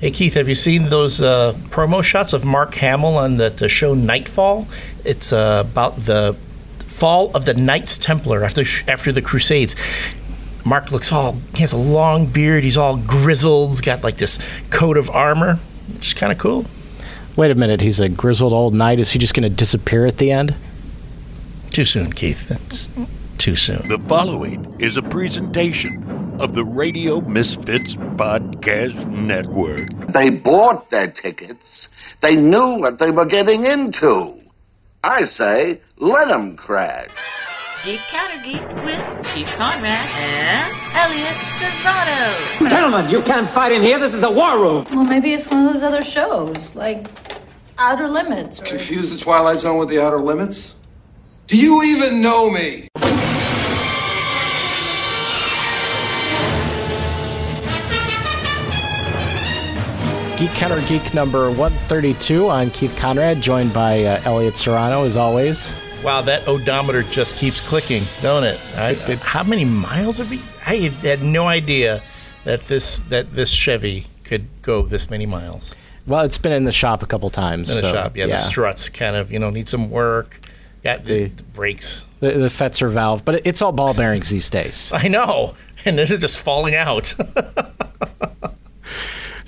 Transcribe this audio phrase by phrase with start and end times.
[0.00, 3.68] Hey Keith, have you seen those uh, promo shots of Mark Hamill on the, the
[3.68, 4.68] show Nightfall?
[5.04, 6.36] It's uh, about the
[6.86, 9.74] fall of the Knights Templar after after the Crusades.
[10.64, 14.38] Mark looks all he has a long beard, he's all grizzled, he's got like this
[14.70, 15.58] coat of armor.
[15.96, 16.66] It's kind of cool.
[17.34, 19.00] Wait a minute, he's a grizzled old knight.
[19.00, 20.54] Is he just going to disappear at the end?
[21.72, 22.46] Too soon, Keith.
[22.46, 22.88] That's
[23.36, 23.88] too soon.
[23.88, 29.90] The following is a presentation of the Radio Misfits Podcast Network.
[30.12, 31.88] They bought their tickets.
[32.22, 34.34] They knew what they were getting into.
[35.02, 37.10] I say, let them crash.
[37.84, 42.68] Geek Counter Geek with Keith Conrad and Elliot Serrano.
[42.68, 43.98] Gentlemen, you can't fight in here.
[43.98, 44.86] This is the war room.
[44.90, 47.06] Well, maybe it's one of those other shows, like
[47.78, 48.60] Outer Limits.
[48.60, 48.64] Or...
[48.64, 50.74] Confuse the Twilight Zone with the Outer Limits?
[51.46, 52.88] Do you even know me?
[60.38, 62.48] Geek Counter Geek number 132.
[62.48, 65.74] I'm Keith Conrad, joined by uh, Elliot Serrano, as always.
[66.04, 68.60] Wow, that odometer just keeps clicking, don't it?
[68.76, 69.18] I, It did.
[69.18, 70.40] how many miles have we?
[70.64, 72.00] I had no idea
[72.44, 75.74] that this that this Chevy could go this many miles
[76.06, 77.68] Well, it's been in the shop a couple times.
[77.68, 78.16] in the so, shop.
[78.16, 80.38] Yeah, the struts kind of you know need some work.
[80.84, 82.04] Got the, The- the brakes.
[82.20, 84.92] The, the Fetzer valve, but it's all ball bearings these days.
[84.94, 85.54] I know,
[85.84, 87.12] and they're just falling out.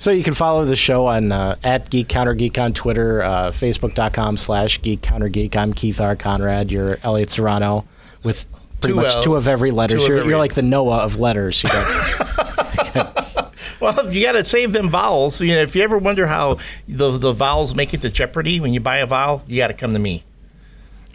[0.01, 3.51] So you can follow the show on uh, at Geek Counter Geek on Twitter, uh,
[3.51, 5.55] Facebook.com slash Geek Counter Geek.
[5.55, 6.15] I'm Keith R.
[6.15, 6.71] Conrad.
[6.71, 7.85] You're Elliot Serrano
[8.23, 8.47] with
[8.79, 9.21] pretty Two much L.
[9.21, 9.97] two of every letter.
[9.97, 10.29] You're, every.
[10.29, 11.61] you're like the Noah of letters.
[11.61, 15.39] You got, well, you got to save them vowels.
[15.39, 16.57] You know, if you ever wonder how
[16.87, 19.75] the the vowels make it to Jeopardy when you buy a vowel, you got to
[19.75, 20.23] come to me.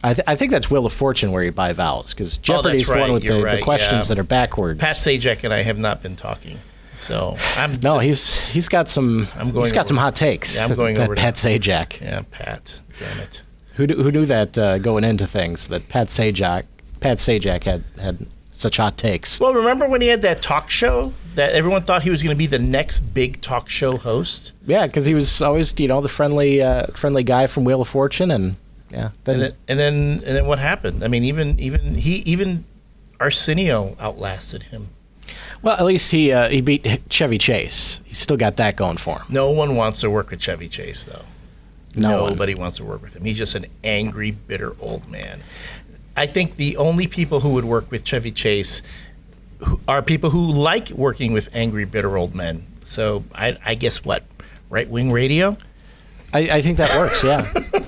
[0.05, 2.87] I, th- I think that's Wheel of Fortune where you buy vowels because Jeopardy is
[2.87, 4.15] the one with the, right, the questions yeah.
[4.15, 4.81] that are backwards.
[4.81, 6.59] Pat Sajak and I have not been talking,
[6.97, 10.15] so I'm no, just- he's he's got some I'm going he's got over- some hot
[10.17, 10.57] takes.
[10.57, 12.01] Yeah, I'm going that over to- Pat Sajak.
[12.01, 12.75] yeah, Pat.
[12.99, 13.43] Damn it.
[13.75, 16.65] Who knew- who knew that uh, going into things that Pat Sajak
[17.01, 19.39] Pat Sajak had had such hot takes.
[19.39, 22.39] Well, remember when he had that talk show that everyone thought he was going to
[22.39, 24.55] be the next big talk show host?
[24.67, 27.89] Yeah, because he was always you know the friendly uh, friendly guy from Wheel of
[27.89, 28.57] Fortune, and
[28.91, 31.05] yeah, then And then, and then and then what happened?
[31.05, 32.65] I mean, even even he even
[33.21, 34.89] Arsenio outlasted him.
[35.63, 38.01] Well at least he uh, he beat Chevy Chase.
[38.05, 39.27] He's still got that going for him.
[39.29, 41.25] No one wants to work with Chevy Chase, though.
[41.95, 42.31] No one.
[42.31, 43.25] Nobody wants to work with him.
[43.25, 45.43] He's just an angry, bitter old man.
[46.17, 48.83] I think the only people who would work with Chevy Chase
[49.89, 52.67] are people who like working with angry, bitter old men.
[52.85, 54.25] So I, I guess what
[54.71, 55.57] right wing radio.
[56.33, 57.23] I, I think that works.
[57.23, 57.51] Yeah.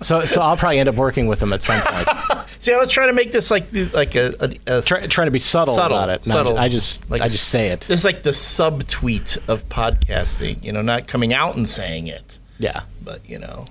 [0.00, 2.08] so so I'll probably end up working with him at some point.
[2.58, 4.34] See, I was trying to make this like like a,
[4.66, 6.26] a, a Try, trying to be subtle, subtle about it.
[6.26, 6.58] No, subtle.
[6.58, 7.80] I just Like I just say it.
[7.82, 10.62] This is like the subtweet of podcasting.
[10.62, 12.38] You know, not coming out and saying it.
[12.58, 12.82] yeah.
[13.02, 13.66] But you know,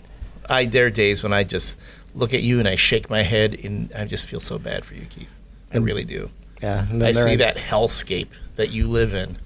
[0.50, 1.80] I there are days when I just
[2.14, 4.96] look at you and I shake my head and I just feel so bad for
[4.96, 5.34] you, Keith.
[5.74, 6.30] I really do.
[6.62, 6.86] Yeah.
[6.90, 9.38] and I see that hellscape that you live in.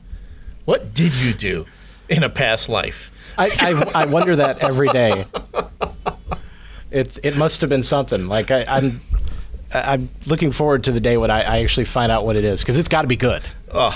[0.66, 1.66] What did you do
[2.10, 3.12] in a past life?
[3.38, 3.52] I,
[3.94, 5.26] I, I wonder that every day.
[6.96, 8.28] It it must have been something.
[8.28, 9.02] Like I, I'm
[9.74, 12.62] I'm looking forward to the day when I, I actually find out what it is
[12.62, 13.44] because it's got to be good.
[13.72, 13.94] Oh,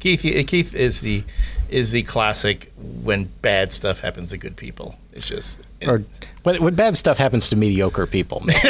[0.00, 1.22] Keith, Keith is the
[1.70, 2.70] is the classic
[3.02, 4.96] when bad stuff happens to good people.
[5.12, 6.04] It's just Or
[6.42, 8.42] when, when bad stuff happens to mediocre people.
[8.44, 8.58] maybe.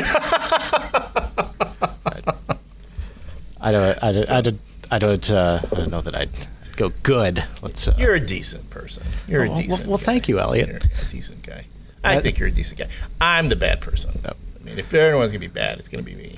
[3.60, 6.30] I don't I don't I don't I don't, uh, I don't know that I'd
[6.76, 7.44] go good.
[7.60, 7.88] Let's.
[7.88, 9.02] Uh, you're a decent person.
[9.26, 9.86] You're Well, a decent.
[9.88, 10.04] well, guy.
[10.04, 10.68] thank you, Elliot.
[10.68, 11.66] You're a decent guy.
[12.04, 12.88] I That- think you're a decent guy.
[13.20, 14.18] I'm the bad person.
[14.24, 14.32] No.
[14.60, 16.34] I mean, if anyone's gonna be bad, it's gonna be me.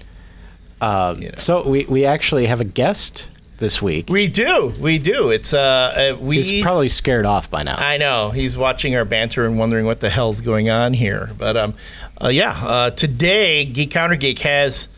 [0.80, 1.34] um, you know.
[1.36, 3.28] So we we actually have a guest
[3.58, 4.08] this week.
[4.08, 4.72] We do.
[4.80, 5.30] We do.
[5.30, 6.36] It's uh, uh we.
[6.36, 7.74] He's probably scared off by now.
[7.76, 11.30] I know he's watching our banter and wondering what the hell's going on here.
[11.36, 11.74] But um,
[12.22, 14.88] uh, yeah, uh, today Geek Counter Geek has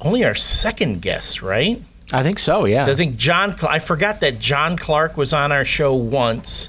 [0.00, 1.80] only our second guest, right?
[2.12, 2.64] I think so.
[2.64, 2.86] Yeah.
[2.86, 3.54] I think John.
[3.62, 6.68] I forgot that John Clark was on our show once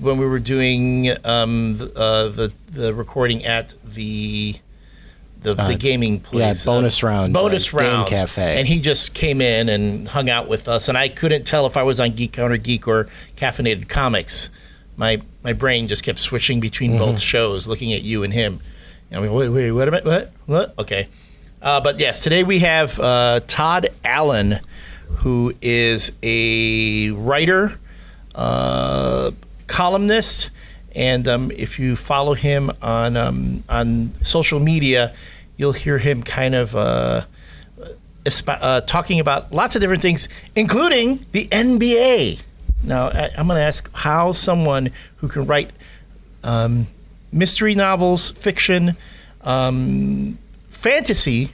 [0.00, 4.56] when we were doing um, the, uh, the the recording at the.
[5.40, 8.60] The, the gaming place, Uh, bonus round, bonus uh, Game round, Cafe.
[8.60, 11.76] and he just came in and hung out with us, and I couldn't tell if
[11.76, 14.50] I was on Geek Counter Geek or Caffeinated Comics.
[14.96, 17.00] My my brain just kept switching between Mm-hmm.
[17.00, 18.60] both shows, looking at you and him.
[19.10, 20.74] And I mean, wait, wait, wait a minute, what, what?
[20.78, 21.08] Okay,
[21.60, 24.60] uh, but yes, today we have uh, Todd Allen,
[25.08, 27.80] who is a writer,
[28.36, 29.32] uh,
[29.72, 30.50] columnist,
[30.94, 35.14] and um, if you follow him on um, on social media,
[35.56, 36.76] you'll hear him kind of.
[36.76, 37.24] Uh,
[38.46, 42.40] uh, talking about lots of different things, including the NBA.
[42.84, 45.72] Now, I, I'm going to ask how someone who can write
[46.44, 46.86] um,
[47.32, 48.96] mystery novels, fiction,
[49.40, 50.38] um,
[50.70, 51.50] fantasy,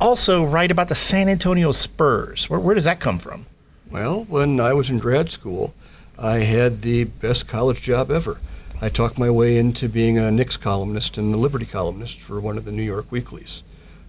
[0.00, 2.50] also write about the San Antonio Spurs.
[2.50, 3.46] Where, where does that come from?
[3.88, 5.74] Well, when I was in grad school,
[6.18, 8.40] I had the best college job ever.
[8.80, 12.58] I talked my way into being a Knicks columnist and a Liberty columnist for one
[12.58, 13.62] of the New York weeklies,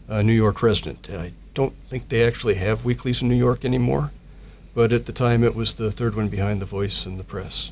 [0.08, 1.10] a New York resident.
[1.12, 4.12] I don't think they actually have weeklies in New York anymore,
[4.74, 7.72] but at the time it was the third one behind The Voice and the Press.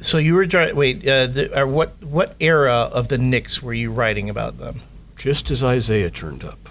[0.00, 1.06] So you were dri- wait.
[1.06, 4.82] Uh, the, uh, what what era of the Knicks were you writing about them?
[5.16, 6.68] Just as Isiah turned up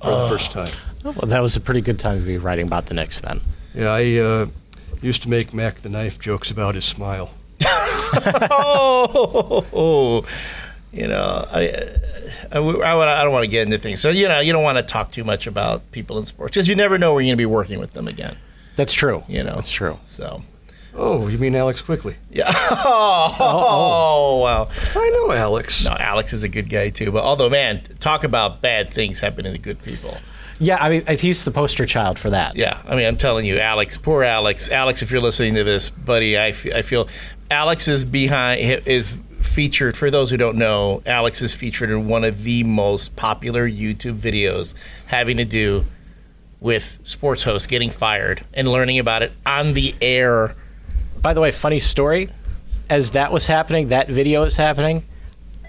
[0.00, 0.72] for the first time.
[1.04, 3.40] Oh, well, that was a pretty good time to be writing about the Knicks then.
[3.74, 4.46] Yeah, I uh,
[5.02, 7.32] used to make Mack the Knife jokes about his smile.
[8.92, 10.24] oh,
[10.92, 11.68] you know, I,
[12.52, 14.00] I, I, I don't want to get into things.
[14.00, 16.68] So you know, you don't want to talk too much about people in sports because
[16.68, 18.36] you never know where you're going to be working with them again.
[18.76, 19.22] That's true.
[19.28, 19.98] You know, That's true.
[20.04, 20.42] So
[20.94, 22.16] Oh, you mean Alex Quigley?
[22.30, 22.50] yeah.
[23.42, 24.68] Oh, wow.
[24.96, 25.84] I know Alex.
[25.84, 27.12] No, Alex is a good guy too.
[27.12, 30.16] But although, man, talk about bad things happening to good people.
[30.60, 32.54] Yeah, I mean, he's the poster child for that.
[32.54, 34.68] Yeah, I mean, I'm telling you, Alex, poor Alex.
[34.68, 37.08] Alex, if you're listening to this, buddy, I, f- I feel
[37.50, 39.96] Alex is behind is featured.
[39.96, 44.18] For those who don't know, Alex is featured in one of the most popular YouTube
[44.18, 44.74] videos
[45.06, 45.86] having to do
[46.60, 50.54] with sports hosts getting fired and learning about it on the air.
[51.22, 52.28] By the way, funny story.
[52.90, 55.04] As that was happening, that video is happening.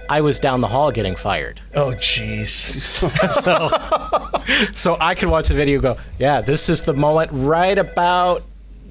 [0.10, 1.62] I was down the hall getting fired.
[1.74, 3.02] Oh, jeez.
[4.74, 8.44] So I could watch the video and go, yeah, this is the moment right about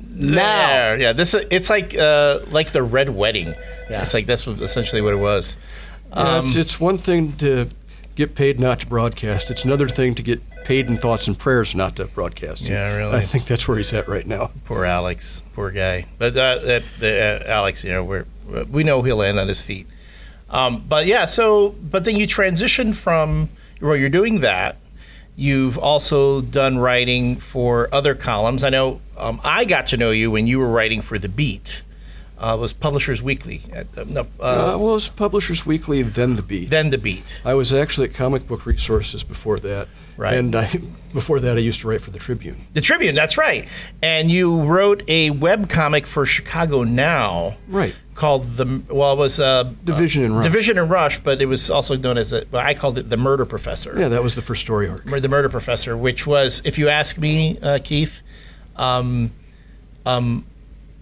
[0.09, 0.35] now.
[0.35, 1.01] There.
[1.01, 3.49] Yeah, this is, it's like uh, like the red wedding.
[3.91, 4.03] Yeah.
[4.03, 5.57] It's like that's essentially what it was.
[6.11, 7.69] Yeah, Um, it's, it's one thing to
[8.15, 9.51] get paid not to broadcast.
[9.51, 12.63] It's another thing to get paid in thoughts and prayers not to broadcast.
[12.63, 13.17] Yeah, really.
[13.19, 14.51] I think that's where he's at right now.
[14.65, 16.07] Poor Alex, poor guy.
[16.19, 18.27] But uh, that, the, uh, Alex, you know, we're,
[18.71, 19.87] we know he'll land on his feet.
[20.51, 23.49] Um, but yeah, so but then you transition from
[23.81, 24.77] well, you're doing that.
[25.37, 28.63] You've also done writing for other columns.
[28.63, 31.83] I know um, I got to know you when you were writing for the Beat.
[32.41, 33.61] Uh, was Publishers Weekly.
[33.73, 34.43] At, uh, no, Uh,
[34.75, 36.71] uh, well, it was Publishers Weekly, then The Beat.
[36.71, 37.43] then the Beat.
[37.45, 39.89] I was actually at Comic Book Resources before that.
[40.17, 40.35] Right.
[40.39, 40.67] And I,
[41.15, 42.57] before that, I used to write for the Tribune.
[42.73, 43.69] The Tribune, that's right.
[44.03, 47.57] And you wrote a web comic for Chicago Now.
[47.69, 47.95] Right.
[48.15, 50.45] Called the well, it was uh, Division and Rush.
[50.45, 53.17] Division and Rush, but it was also known as a, well, I called it the
[53.17, 53.95] Murder Professor.
[53.99, 55.05] Yeah, that was the first story arc.
[55.05, 58.21] the Murder Professor, which was, if you ask me, uh, Keith,
[58.77, 59.31] um,
[60.05, 60.45] um,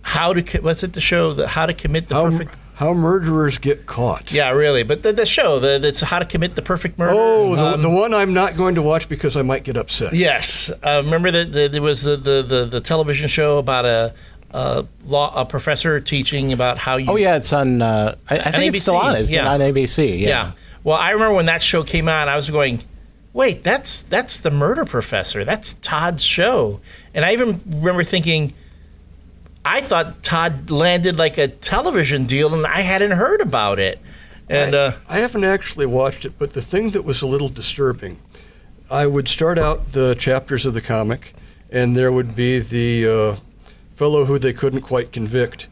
[0.08, 1.34] how to what's it the show?
[1.34, 2.54] The how to commit the How, perfect.
[2.74, 4.32] how murderers get caught.
[4.32, 4.82] Yeah, really.
[4.82, 7.12] But the, the show, the, that's how to commit the perfect murder.
[7.14, 10.14] Oh, the, Um, the one I'm not going to watch because I might get upset.
[10.14, 14.14] Yes, uh, remember that the, there was the, the, the, the television show about a,
[14.52, 17.10] a law a professor teaching about how you.
[17.10, 17.82] Oh yeah, it's on.
[17.82, 19.16] Uh, I, I think it's still ABC, on.
[19.16, 19.44] Isn't yeah.
[19.44, 20.18] it on ABC?
[20.20, 20.28] Yeah.
[20.28, 20.52] Yeah.
[20.84, 22.80] Well, I remember when that show came out, I was going,
[23.34, 25.44] "Wait, that's that's the Murder Professor.
[25.44, 26.80] That's Todd's show."
[27.12, 28.54] And I even remember thinking,
[29.68, 34.00] I thought Todd landed like a television deal, and I hadn't heard about it.
[34.48, 37.50] And I, uh, I haven't actually watched it, but the thing that was a little
[37.50, 38.18] disturbing,
[38.90, 41.34] I would start out the chapters of the comic,
[41.70, 43.36] and there would be the uh,
[43.92, 45.68] fellow who they couldn't quite convict,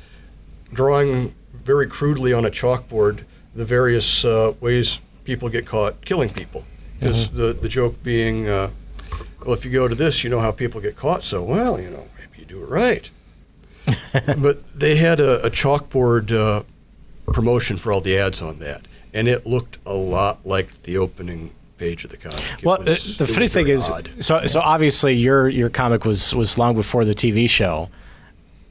[0.75, 6.67] drawing very crudely on a chalkboard the various uh, ways people get caught killing people.
[7.01, 8.69] Because the, the joke being, uh,
[9.43, 11.89] well, if you go to this, you know how people get caught, so, well, you
[11.89, 13.11] know, maybe you do it right.
[14.39, 16.63] but they had a, a chalkboard uh,
[17.33, 18.83] promotion for all the ads on that,
[19.15, 22.41] and it looked a lot like the opening page of the comic.
[22.59, 24.11] It Well, was- uh, the funny thing is, odd.
[24.19, 27.91] so so obviously your your comic was was long before the TV show,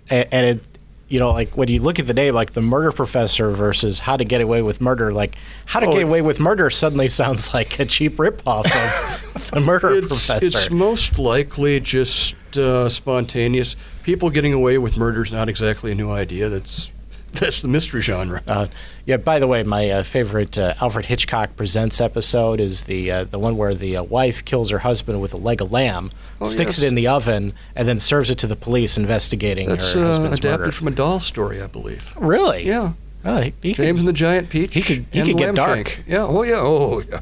[0.09, 0.67] and, and it,
[1.07, 4.17] you know, like when you look at the name, like the Murder Professor versus How
[4.17, 5.35] to Get Away with Murder, like
[5.67, 9.59] How to Oh, Get Away with Murder suddenly sounds like a cheap ripoff of the
[9.59, 10.45] Murder it's, Professor.
[10.45, 13.75] it's most likely just uh, spontaneous.
[14.03, 16.49] People getting away with murder is not exactly a new idea.
[16.49, 16.91] That's
[17.35, 18.41] that's the mystery genre.
[18.47, 18.67] Uh,
[19.05, 19.17] yeah.
[19.17, 23.39] By the way, my uh, favorite uh, Alfred Hitchcock Presents episode is the uh, the
[23.39, 26.77] one where the uh, wife kills her husband with a leg of lamb, Oh, sticks
[26.77, 26.83] yes.
[26.83, 30.07] it in the oven, and then serves it to the police investigating That's her uh,
[30.07, 30.71] husband's adapted murder.
[30.71, 32.13] from a Dahl story, I believe.
[32.17, 32.65] really?
[32.65, 32.93] Yeah.
[33.27, 34.73] Oh, he, he James and the Giant Peach.
[34.73, 35.87] he could- he could get dark.
[35.89, 36.03] Shank.
[36.07, 36.23] Yeah.
[36.23, 36.59] Oh yeah.
[36.59, 37.19] Oh yeah.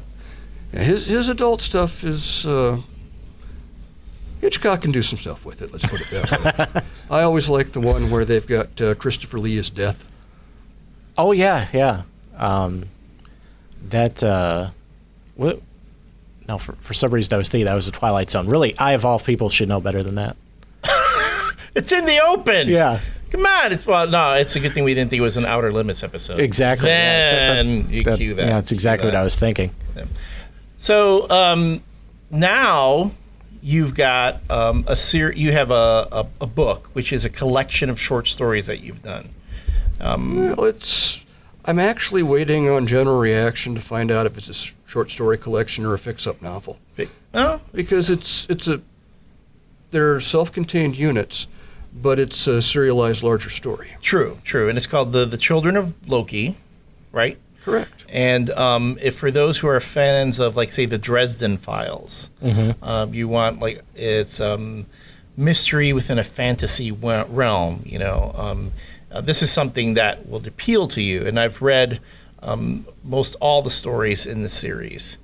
[0.72, 2.46] yeah his his adult stuff is.
[4.44, 5.72] Hitchcock can do some stuff with it.
[5.72, 6.82] Let's put it that way.
[7.10, 10.06] I always like the one where they've got uh, Christopher Lee as Death.
[11.16, 12.02] Oh yeah, yeah.
[12.36, 12.84] Um,
[13.88, 14.68] that uh,
[15.36, 15.62] what?
[16.46, 18.46] No, for, for some reason I was thinking that was a Twilight Zone.
[18.46, 20.36] Really, I of all people should know better than that.
[21.74, 22.68] It's in the open.
[22.68, 23.00] Yeah.
[23.30, 23.72] Come on.
[23.72, 24.34] It's well, no.
[24.34, 26.38] It's a good thing we didn't think it was an Outer Limits episode.
[26.38, 26.88] Exactly.
[26.90, 28.42] Yeah, that- Then that's- you that- cue that.
[28.46, 29.16] Yeah, that's Cue exactly what.
[29.16, 29.72] I was thinking.
[30.76, 31.82] So um,
[32.30, 33.10] now
[33.64, 37.88] you've got um, a ser- You have a, a a book, which is a collection
[37.90, 39.30] of short stories that you've done.
[40.00, 41.24] Um, Well, it's.
[41.64, 45.86] I'm actually waiting on general reaction to find out if it's a short story collection
[45.86, 46.78] or a fix-up novel.
[47.32, 48.80] oh, Because it's it's a.
[49.90, 51.46] They're self-contained units,
[52.02, 53.88] but it's a serialized larger story.
[54.02, 56.56] true, true, and it's called the the Children of Loki,
[57.12, 57.38] right?
[57.64, 58.04] Correct.
[58.10, 62.28] And um, if for those who are fans of, like, say, the Dresden Files,
[62.82, 64.86] um, you want like it's um,
[65.36, 67.82] mystery within a fantasy realm.
[67.86, 68.72] You know, um,
[69.10, 71.26] uh, this is something that will appeal to you.
[71.26, 72.00] And I've read
[72.42, 75.16] um, most all the stories in the series,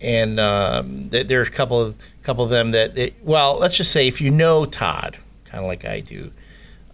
[0.00, 3.76] and um, th- there are a couple of couple of them that, it, well, let's
[3.76, 6.32] just say if you know Todd, kind of like I do,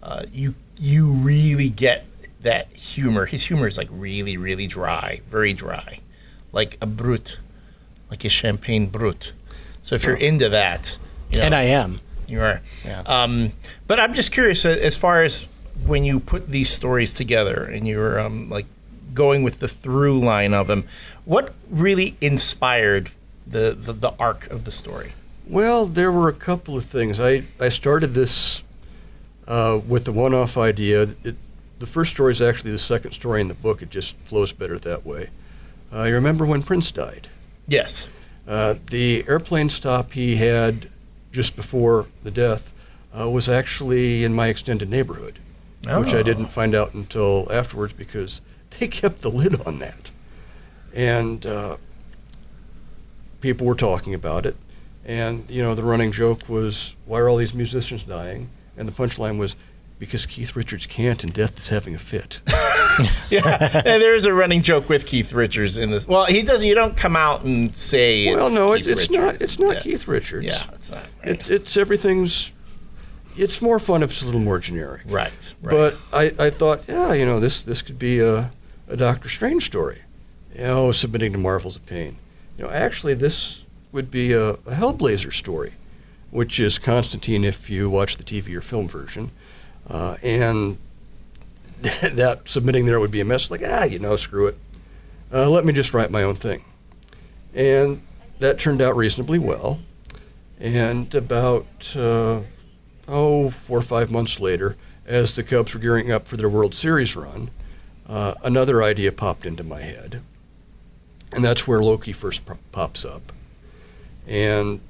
[0.03, 2.05] uh, you you really get
[2.41, 3.25] that humor.
[3.25, 5.99] His humor is like really, really dry, very dry,
[6.51, 7.39] like a brut,
[8.09, 9.33] like a champagne brut.
[9.83, 10.97] So if you're into that,
[11.31, 11.99] you know, And I am.
[12.27, 12.61] you are.
[12.85, 13.01] Yeah.
[13.05, 13.53] Um,
[13.87, 15.47] but I'm just curious uh, as far as
[15.85, 18.65] when you put these stories together and you're um, like
[19.13, 20.85] going with the through line of them,
[21.25, 23.11] what really inspired
[23.47, 25.13] the, the, the arc of the story?
[25.47, 27.19] Well, there were a couple of things.
[27.19, 28.63] I, I started this
[29.47, 31.03] uh, with the one off idea.
[31.23, 31.35] It,
[31.79, 33.81] the first story is actually the second story in the book.
[33.81, 35.29] It just flows better that way.
[35.93, 37.27] Uh, you remember when Prince died?
[37.67, 38.07] Yes.
[38.47, 40.89] Uh, the airplane stop he had
[41.31, 42.73] just before the death
[43.17, 45.39] uh, was actually in my extended neighborhood,
[45.83, 46.23] which I Oh.
[46.23, 48.41] didn't find out until afterwards because
[48.79, 50.11] they kept the lid on that.
[50.93, 51.77] And uh,
[53.41, 54.55] people were talking about it.
[55.05, 58.49] And, you know, the running joke was, why are all these musicians dying?
[58.77, 59.55] And the punchline was,
[59.99, 62.41] because Keith Richards can't and death is having a fit.
[63.29, 66.07] yeah, and there is a running joke with Keith Richards in this.
[66.07, 66.67] Well, he doesn't.
[66.67, 68.33] You don't come out and say.
[68.33, 69.41] well, it's no, Keith it's, it's not.
[69.41, 69.79] It's not Yeah.
[69.81, 70.45] Keith Richards.
[70.47, 71.03] Yeah, it's not.
[71.19, 71.31] Right.
[71.31, 72.53] It's it's everything's.
[73.37, 75.01] It's more fun if it's a little more generic.
[75.05, 75.53] right.
[75.61, 75.71] Right.
[75.71, 78.51] But I, I thought, yeah, you know, this this could be a,
[78.87, 79.99] a Doctor Strange story.
[80.55, 82.17] You know, submitting to Marvel's a pain.
[82.57, 85.73] You know, actually, this would be a, a Hellblazer story,
[86.31, 89.31] which is Constantine if you watch the TV or film version,
[89.89, 90.77] uh, and
[91.81, 93.49] that submitting there would be a mess.
[93.49, 94.57] Like, ah, you know, screw it.
[95.31, 96.63] Uh, let me just write my own thing,
[97.53, 98.01] and
[98.39, 99.79] that turned out reasonably well.
[100.59, 102.41] And about uh,
[103.07, 106.75] oh, four or five months later, as the Cubs were gearing up for their World
[106.75, 107.49] Series run,
[108.07, 110.21] uh, another idea popped into my head.
[111.31, 113.31] And that's where Loki first po- pops up.
[114.27, 114.81] And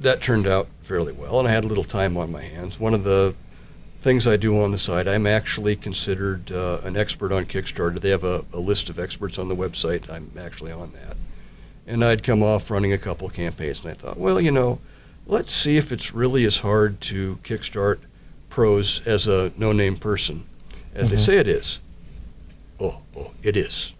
[0.00, 2.80] that turned out fairly well, and I had a little time on my hands.
[2.80, 3.34] One of the
[4.02, 8.00] things I do on the side, I'm actually considered uh, an expert on Kickstarter.
[8.00, 10.10] They have a, a list of experts on the website.
[10.10, 11.16] I'm actually on that.
[11.86, 14.80] And I'd come off running a couple campaigns, and I thought, well, you know,
[15.26, 18.00] let's see if it's really as hard to kickstart
[18.50, 20.46] pros as a no-name person
[20.94, 21.80] as they say it is.
[22.78, 23.94] Oh, oh, it is.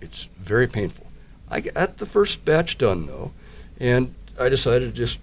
[0.00, 1.06] It's very painful.
[1.50, 3.32] I got the first batch done though,
[3.80, 5.20] and I decided to just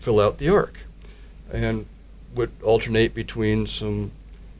[0.00, 0.78] fill out the arc,
[1.52, 1.86] and
[2.34, 4.10] would alternate between some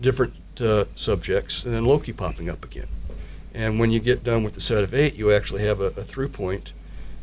[0.01, 2.87] different uh, subjects, and then Loki popping up again.
[3.55, 6.03] And when you get done with the set of eight, you actually have a, a
[6.05, 6.73] through point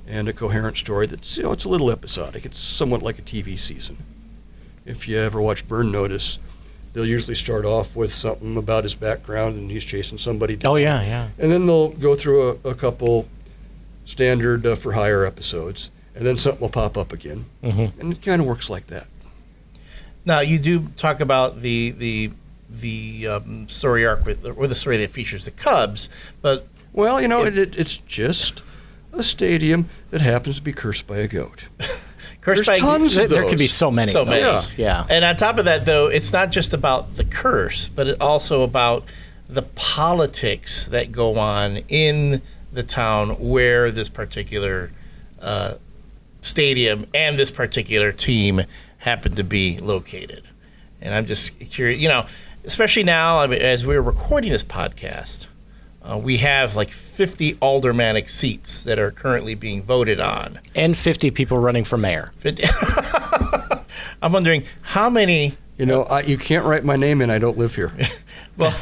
[0.08, 2.46] and a coherent story that's you know it's a little episodic.
[2.46, 3.98] It's somewhat like a TV season.
[4.86, 6.40] If you ever watch Burn Notice,
[6.94, 10.56] they'll usually start off with something about his background and he's chasing somebody.
[10.56, 10.72] Down.
[10.72, 11.28] Oh yeah, yeah.
[11.38, 13.28] And then they'll go through a, a couple
[14.06, 18.00] standard uh, for hire episodes, and then something will pop up again, Mhm.
[18.00, 19.08] and it kind of works like that.
[20.28, 22.32] Now you do talk about the the
[22.70, 26.10] the um, story arc with, or the story that features the Cubs,
[26.42, 28.62] but Well, you know, it, it, it's just
[29.14, 31.68] a stadium that happens to be cursed by a goat.
[32.42, 34.12] cursed There's by tons There, of there could be so many.
[34.12, 34.44] So many.
[34.44, 34.78] those.
[34.78, 35.06] Yeah.
[35.10, 38.64] And on top of that, though, it's not just about the curse, but it also
[38.64, 39.06] about
[39.50, 42.42] the politics that go on in
[42.74, 44.92] the town where this particular
[45.42, 45.76] uh,
[46.42, 48.62] stadium and this particular team
[49.08, 50.44] happen to be located.
[51.02, 52.26] And I'm just curious, you know,
[52.66, 55.48] especially now I mean, as we're recording this podcast,
[56.04, 60.60] uh, we have like 50 aldermanic seats that are currently being voted on.
[60.76, 62.32] And 50 people running for mayor.
[62.40, 62.64] 50
[64.22, 67.30] I'm wondering how many You know, I, you can't write my name in.
[67.30, 67.92] I don't live here.
[68.58, 68.76] Well,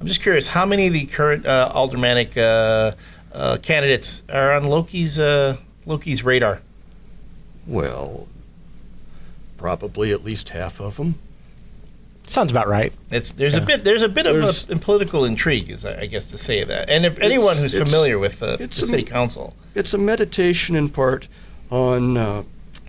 [0.00, 2.92] I'm just curious how many of the current uh, aldermanic uh,
[3.34, 6.62] uh, candidates are on Loki's uh, Loki's radar.
[7.66, 8.26] well,
[9.68, 11.14] probably at least half of them.
[12.26, 12.92] Sounds about right.
[13.10, 16.06] It's there's a bit there's a bit of There's- a, political intrigue, is I I
[16.06, 16.90] guess to say that.
[16.90, 20.76] And if anyone who's familiar with the, the it's a- city council, It's a meditation
[20.76, 21.28] in part
[21.70, 22.42] on uh,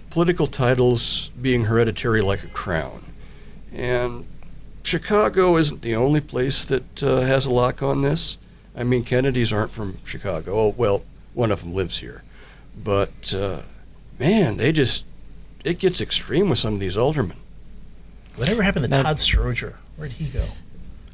[0.09, 3.05] political titles being hereditary like a crown.
[3.73, 4.25] And
[4.83, 8.37] Chicago isn't the only place that uh, has a lock on this.
[8.75, 10.51] I mean, Kennedys aren't from Chicago.
[10.59, 11.03] Oh, well,
[11.33, 12.21] one of them lives here.
[12.91, 13.61] But, uh,
[14.19, 15.05] man, they just,
[15.65, 17.37] it gets extreme with some of these aldermen.
[18.35, 19.73] whatever happened to Now- Todd Stroger?
[19.97, 20.45] Where'd he go?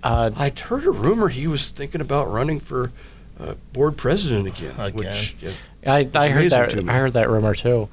[0.04, 2.92] Uh, I'd heard a rumor he was thinking about running for
[3.40, 4.74] uh, board president again.
[4.80, 4.94] Again.
[4.96, 5.52] Which, yeah,
[5.86, 6.90] I, I heard that.
[6.90, 7.88] I heard that rumor too.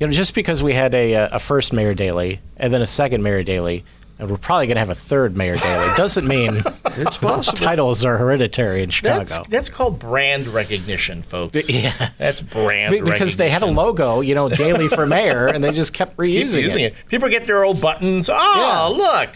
[0.00, 2.86] You know, just because we had a, uh, a first Mayor Daley and then a
[2.86, 3.84] second Mayor Daley,
[4.18, 6.62] and we're probably going to have a third Mayor Daley, doesn't mean
[6.96, 7.58] it's possible.
[7.58, 9.18] titles are hereditary in Chicago.
[9.18, 11.70] That's that's called brand recognition, folks.
[11.70, 15.62] Yeah, that's brand Be- because they had a logo, you know, Daley for mayor, and
[15.62, 16.92] they just kept reusing using it.
[16.92, 16.94] it.
[17.08, 18.28] People get their old buttons.
[18.32, 19.30] Oh, look,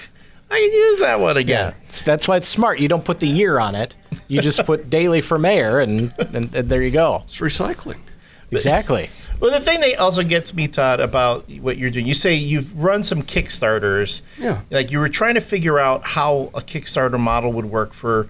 [0.51, 1.69] I can use that one again.
[1.85, 2.79] It's- that's why it's smart.
[2.81, 3.97] You don't put the year on it.
[4.29, 7.23] You just put Daley for mayor, and, and, and there you go.
[7.27, 7.99] It's recycling.
[8.53, 9.11] Exactly.
[9.40, 12.76] Well, the thing that also gets me, Todd, about what you're doing, you say you've
[12.76, 14.23] run some Kickstarters.
[14.38, 14.62] Yeah.
[14.71, 18.28] Like you were trying to figure out how a Kickstarter model would work for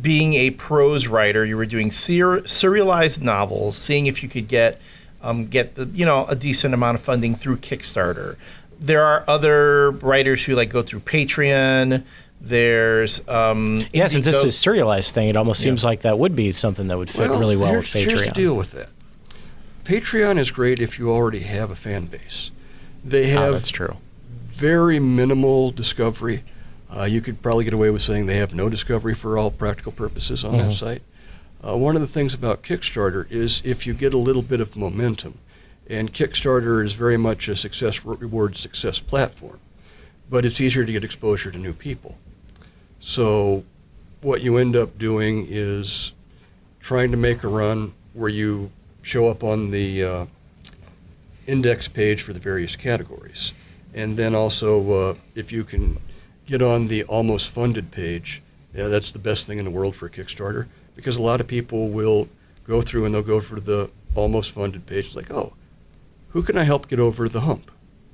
[0.00, 1.44] being a prose writer.
[1.44, 4.80] You were doing ser- serialized novels, seeing if you could get
[5.22, 8.36] um, get the you know a decent amount of funding through Kickstarter.
[8.80, 12.02] There are other writers who like go through Patreon.
[12.40, 16.34] There's um, Yeah, since it's Indiegogo- a serialized thing, it almost seems like that would
[16.34, 18.08] be something that would fit really well here's, with Patreon.
[18.08, 18.88] Here's the deal with that.
[19.84, 22.50] Patreon is great if you already have a fan base.
[23.04, 23.96] They Ah, have that's true.
[24.54, 26.44] very minimal discovery.
[26.94, 29.92] Uh, you could probably get away with saying they have no discovery for all practical
[29.92, 30.68] purposes on Mm-hmm.
[30.68, 31.02] that site.
[31.66, 34.76] Uh, one of the things about Kickstarter is if you get a little bit of
[34.76, 35.38] momentum,
[35.88, 39.58] and Kickstarter is very much a success reward success platform,
[40.30, 42.16] but it's easier to get exposure to new people.
[43.00, 43.64] So,
[44.20, 46.12] what you end up doing is
[46.80, 48.70] trying to make a run where you
[49.02, 50.26] show up on the uh,
[51.46, 53.52] index page for the various categories.
[53.94, 55.98] And then also, uh, if you can
[56.46, 58.42] get on the almost funded page,
[58.74, 61.46] yeah, that's the best thing in the world for a Kickstarter because a lot of
[61.46, 62.28] people will
[62.66, 65.06] go through and they'll go for the almost funded page.
[65.06, 65.52] It's like, oh,
[66.30, 67.70] who can I help get over the hump?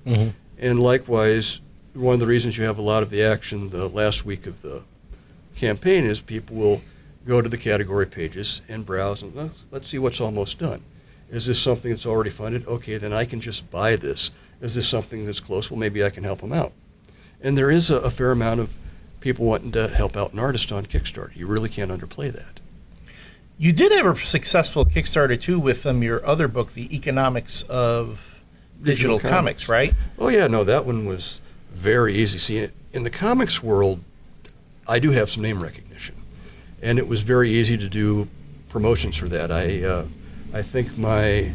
[0.07, 0.33] Mhm.
[0.59, 1.61] And likewise,
[1.95, 4.63] one of the reasons you have a lot of the action the last week of
[4.63, 4.83] the
[5.55, 6.81] campaign is people will
[7.29, 10.83] go to the category pages and browse and let's, let's see what's almost done.
[11.31, 12.67] Is this something that's already funded?
[12.67, 14.31] Okay, then I can just buy this.
[14.63, 15.71] Is this something that's close?
[15.71, 16.73] Well, maybe I can help them out.
[17.43, 18.79] And there is a, a fair amount of
[19.21, 21.37] people wanting to help out an artist on Kickstarter.
[21.37, 22.61] You really can't underplay that.
[23.59, 28.41] You did have a successful Kickstarter too with um, your other book, The Economics of
[28.81, 29.69] Digital, Digital Comics, Comics.
[29.69, 29.95] right?
[30.19, 31.41] Oh yeah, no, that one was
[31.73, 32.39] very easy.
[32.39, 34.03] See, in the comics world,
[34.87, 35.88] I do have some name recognition,
[36.83, 38.29] and it was very easy to do
[38.69, 39.51] promotions for that.
[39.51, 40.07] I, uh,
[40.53, 41.51] I think my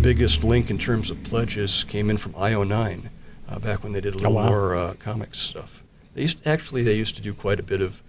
[0.00, 3.08] biggest link in terms of pledges came in from IO9,
[3.48, 4.48] uh, back when they did a little wow.
[4.48, 5.82] more uh, comics stuff.
[6.14, 8.02] They used actually they used to do quite a bit of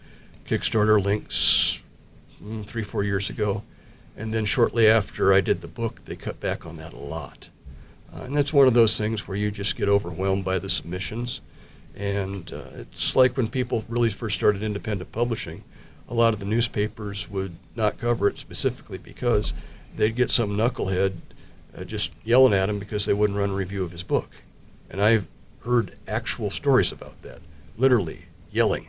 [0.46, 1.82] Kickstarter links
[2.44, 3.64] mm, three four years ago,
[4.18, 7.50] and then shortly after I did the book, they cut back on that a lot.
[8.14, 11.42] Uh, and that's one of those things where you just get overwhelmed by the submissions.
[11.96, 15.64] And uh, it's like when people really first started independent publishing,
[16.10, 19.54] a lot of the newspapers would not cover it specifically because
[19.96, 21.14] they'd get some knucklehead
[21.78, 24.30] uh, just yelling at him because they wouldn't run a review of his book.
[24.90, 25.28] And I've
[25.64, 27.40] heard actual stories about that,
[27.78, 28.88] literally yelling,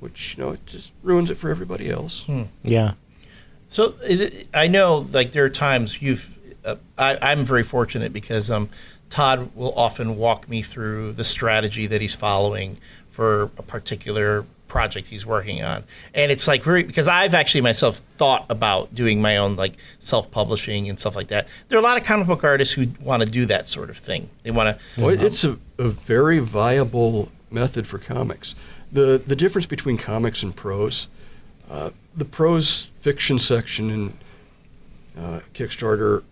[0.00, 2.26] which, you know, it just ruins it for everybody else.
[2.62, 2.92] Yeah.
[3.68, 6.36] So it, I know, like there are times you've.
[6.62, 8.68] Uh, I, I'm very fortunate because um,
[9.08, 12.76] Todd will often walk me through the strategy that he's following
[13.08, 17.96] for a particular project he's working on, and it's like very because I've actually myself
[17.96, 21.48] thought about doing my own like self-publishing and stuff like that.
[21.68, 23.98] There are a lot of comic book artists who want to do that sort of
[23.98, 24.30] thing.
[24.44, 25.00] They want to.
[25.00, 28.54] Well, it's a, a very viable method for comics.
[28.92, 31.08] The the difference between comics and prose,
[31.68, 34.12] uh, the prose fiction section in
[35.18, 36.22] uh, Kickstarter,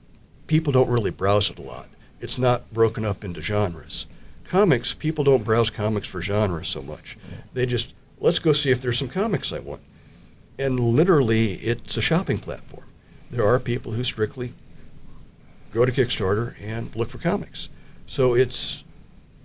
[0.46, 1.88] people don't really browse it a lot.
[2.20, 4.07] It's not broken up into genres.
[4.44, 7.18] Comics, people don't browse comics for genres so much.
[7.53, 9.81] They just let's go see if there's some comics I want.
[10.59, 12.85] And literally, it's a shopping platform.
[13.31, 14.54] There are people who strictly
[15.72, 17.68] go to Kickstarter and look for comics.
[18.07, 18.85] So it's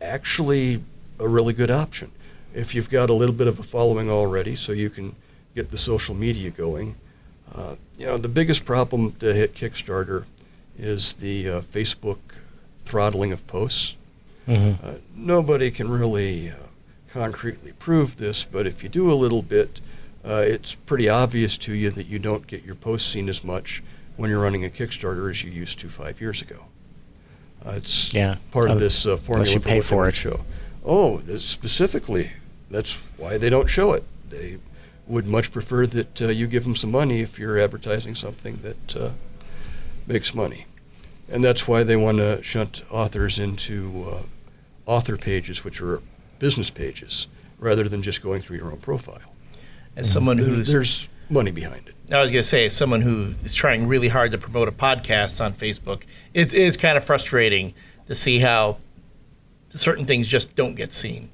[0.02, 0.82] actually
[1.20, 2.12] a really good option.
[2.54, 5.16] If you've got a little bit of a following already, so you can
[5.56, 6.96] get the social media going.
[7.54, 10.26] Uh, you know, the biggest problem to hit Kickstarter
[10.78, 12.18] is the uh, Facebook
[12.86, 13.96] throttling of posts.
[14.48, 14.86] Mm-hmm.
[14.86, 16.56] Uh, nobody can really uh,
[17.14, 19.80] concretely prove this, but if you do a little bit,
[20.26, 23.84] uh, it's pretty obvious to you that you don't get your posts seen as much
[24.18, 26.66] when you're running a Kickstarter as you used to five years ago.
[27.66, 28.38] Uh, it's Yeah.
[28.52, 30.16] part of this uh, formula you for pay what for it.
[30.16, 30.44] show.
[30.84, 32.32] Oh, this specifically,
[32.72, 34.04] that's why they don't show it.
[34.30, 34.58] They
[35.08, 38.96] would much prefer that uh, you give them some money if you're advertising something that
[38.96, 39.10] uh,
[40.08, 40.66] makes money.
[41.30, 46.02] And that's why they want to shunt authors into uh, author pages, which are
[46.40, 47.28] business pages,
[47.60, 49.20] rather than just going through your own profile.
[49.96, 51.96] As someone There- who's there's money behind it.
[52.14, 54.72] I was going to say, as someone who is trying really hard to promote a
[54.72, 57.74] podcast on Facebook, it's, it's kind of frustrating
[58.08, 58.78] to see how
[59.70, 61.30] certain things just don't get seen.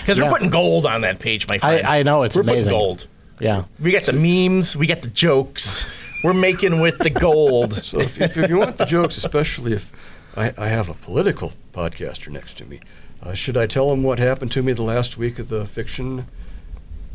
[0.00, 0.24] Because Yeah.
[0.24, 1.86] we're putting gold on that page, my I, friend.
[1.86, 2.64] I know it's we're amazing.
[2.64, 3.06] putting gold.
[3.40, 3.64] Yeah.
[3.80, 5.86] We got the memes, we got the jokes.
[6.24, 7.72] We're making with the gold.
[7.84, 9.90] So if, if you want the jokes, especially if
[10.36, 12.80] I, I have a political podcaster next to me,
[13.22, 16.26] uh, should I tell them what happened to me the last week of the fiction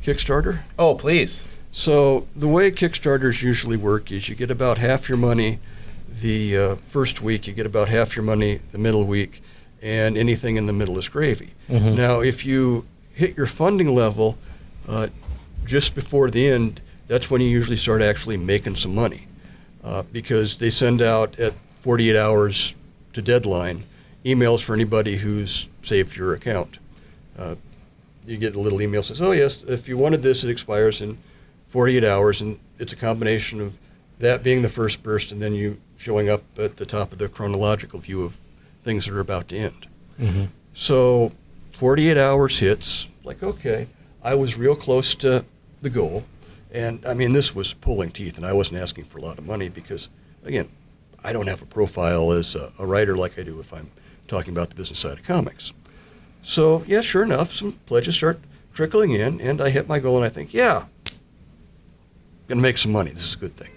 [0.02, 0.60] Kickstarter?
[0.80, 1.44] Oh, please.
[1.72, 5.60] So the way Kickstarters usually work is you get about half your money
[6.22, 9.42] the uh, first week, you get about half your money the middle week,
[9.82, 11.54] and anything in the middle is gravy.
[11.96, 14.38] Now, if you hit your funding level
[14.88, 15.08] uh,
[15.66, 19.28] just before the end, that's when you usually start actually making some money
[19.84, 22.74] uh, because they send out at 48 hours
[23.14, 23.84] to deadline
[24.28, 26.80] emails for anybody who's saved your account.
[27.38, 27.56] Uh,
[28.26, 31.02] you get a little email that says, "Oh yes, if you wanted this, it expires
[31.02, 31.18] in
[31.68, 33.78] 48 hours," and it's a combination of
[34.20, 37.28] that being the first burst and then you showing up at the top of the
[37.30, 38.38] chronological view of
[38.84, 39.88] things that are about to end.
[40.74, 41.32] So
[41.74, 43.88] 48 hours hits, like, okay,
[44.24, 45.46] I was real close to
[45.82, 46.24] the goal.
[46.72, 49.46] And I mean, this was pulling teeth, and I wasn't asking for a lot of
[49.46, 50.10] money because,
[50.44, 50.68] again,
[51.24, 53.90] I don't have a profile as a, a writer like I do if I'm
[54.28, 55.74] talking about the business side of comics.
[56.42, 58.40] So, yeah, sure enough, some pledges start
[58.74, 60.86] trickling in, and I hit my goal, and I think, yeah,
[62.48, 63.12] going to make some money.
[63.12, 63.72] This is a good thing.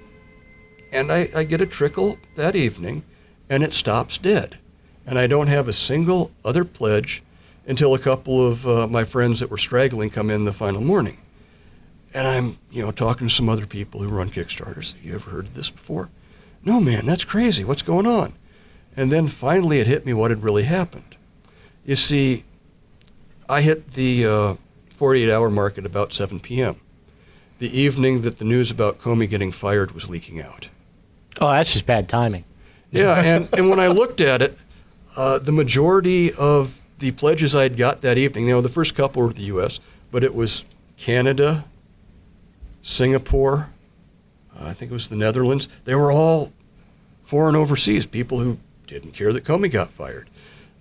[0.93, 3.03] And I, I get a trickle that evening,
[3.49, 4.59] and it stops dead.
[5.07, 7.23] And I don't have a single other pledge
[7.67, 11.19] until a couple of uh, my friends that were straggling come in the final morning.
[12.13, 14.95] And I'm, you know, talking to some other people who run Kickstarters.
[14.95, 16.09] Have you ever heard of this before?
[16.65, 17.65] No, man, that's crazy.
[17.65, 18.33] What's going on?
[18.97, 21.17] And then finally it hit me what had really happened.
[21.85, 22.45] You see,
[23.49, 24.55] I hit the uh,
[24.91, 26.77] 48 hour mark at about 7 p.m.
[27.59, 30.69] The evening that the news about Comey getting fired was leaking out.
[31.41, 32.45] Oh, that's just bad timing.
[32.91, 34.59] Yeah, and, and when I looked at it,
[35.17, 39.23] uh, the majority of the pledges I'd got that evening, you know, the first couple
[39.23, 40.65] were the U.S., but it was
[40.97, 41.65] Canada,
[42.83, 43.71] Singapore,
[44.59, 45.69] uh, I think it was the Netherlands.
[45.85, 46.53] They were all
[47.23, 48.59] foreign overseas, people who
[48.91, 50.29] didn't care that Comey got fired.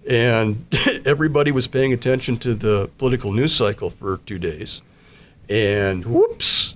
[0.07, 0.65] And
[1.05, 4.81] everybody was paying attention to the political news cycle for two days.
[5.47, 6.75] And whoops,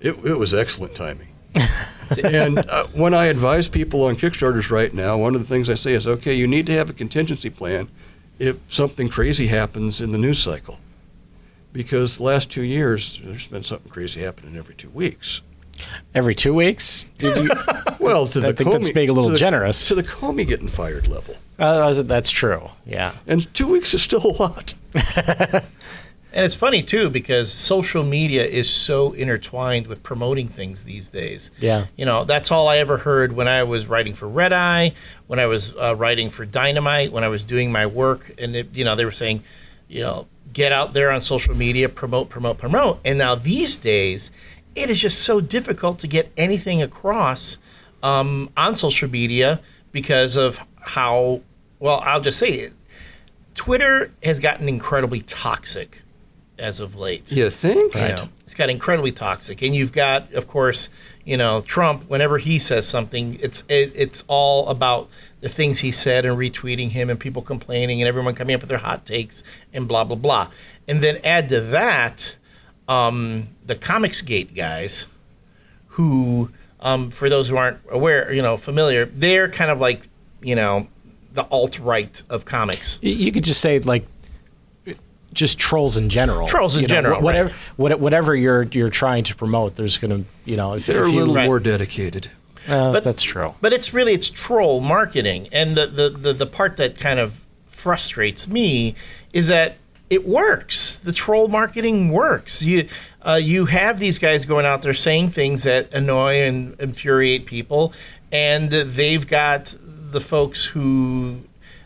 [0.00, 1.28] it, it was excellent timing.
[2.24, 5.74] and uh, when I advise people on Kickstarters right now, one of the things I
[5.74, 7.88] say is, okay, you need to have a contingency plan
[8.38, 10.78] if something crazy happens in the news cycle.
[11.72, 15.42] Because the last two years, there's been something crazy happening every two weeks.
[16.14, 17.04] Every two weeks?
[17.18, 17.50] Did you?
[17.98, 19.88] Well, to I the think that's being a little to the- generous.
[19.88, 21.34] To the Comey getting fired level.
[21.58, 22.62] Uh, that's true.
[22.84, 23.12] Yeah.
[23.26, 24.74] And two weeks is still a lot.
[26.32, 31.50] And it's funny too because social media is so intertwined with promoting things these days.
[31.58, 31.86] Yeah.
[31.96, 34.92] You know, that's all I ever heard when I was writing for Red Eye,
[35.28, 38.68] when I was uh, writing for Dynamite, when I was doing my work, and it,
[38.74, 39.44] you know they were saying,
[39.88, 43.00] you know, get out there on social media, promote, promote, promote.
[43.02, 44.30] And now these days,
[44.76, 47.58] it is just so difficult to get anything across
[48.02, 49.60] um, on social media
[49.90, 51.40] because of how
[51.80, 52.72] well I'll just say it.
[53.54, 56.02] Twitter has gotten incredibly toxic
[56.58, 57.32] as of late.
[57.32, 57.94] You think?
[58.20, 60.88] You know, it's got incredibly toxic, and you've got, of course,
[61.24, 62.08] you know, Trump.
[62.08, 65.08] Whenever he says something, it's it, it's all about
[65.40, 68.68] the things he said and retweeting him, and people complaining, and everyone coming up with
[68.68, 70.48] their hot takes and blah blah blah.
[70.86, 72.36] And then add to that
[72.88, 75.06] um, the Comicsgate guys,
[75.88, 80.08] who, um, for those who aren't aware, you know, familiar, they're kind of like,
[80.42, 80.86] you know,
[81.32, 82.98] the alt right of comics.
[83.02, 84.06] You could just say like
[85.32, 86.48] just trolls in general.
[86.48, 87.56] Trolls in You know, general, wh- Whatever, right.
[87.76, 91.08] what- whatever you're you're trying to promote, there's going to you know if, They're if
[91.08, 91.46] a you, little Right.
[91.46, 92.30] more dedicated.
[92.68, 93.54] uh, But- that's true.
[93.60, 97.42] But it's really it's troll marketing, and the, the the the part that kind of
[97.66, 98.94] frustrates me
[99.34, 99.76] is that
[100.08, 100.98] it works.
[100.98, 102.62] The troll marketing works.
[102.62, 102.88] You
[103.22, 107.92] uh, you have these guys going out there saying things that annoy and infuriate people,
[108.30, 111.40] and they've got the folks who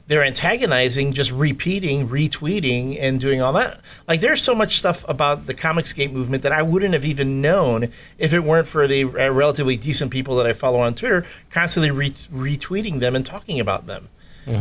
[0.06, 3.80] they're antagonizing, just repeating, retweeting, and doing all that.
[4.08, 7.90] Like there's so much stuff about the Comicsgate movement that I wouldn't have even known
[8.18, 11.92] if it weren't for the uh, relatively decent people that I follow on Twitter, constantly
[11.92, 14.08] re- retweeting them and talking about them.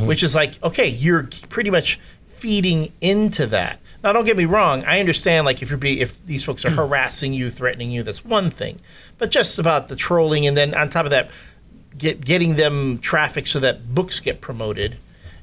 [0.06, 2.00] Which is like, okay, you're pretty much
[2.40, 3.80] feeding into that.
[4.04, 4.84] Now, don't get me wrong.
[4.86, 8.24] I understand, like, if you're be if these folks are harassing you, threatening you, that's
[8.24, 8.80] one thing.
[9.18, 11.30] But just about the trolling, and then on top of that,
[11.98, 14.98] get getting them traffic so that books get promoted.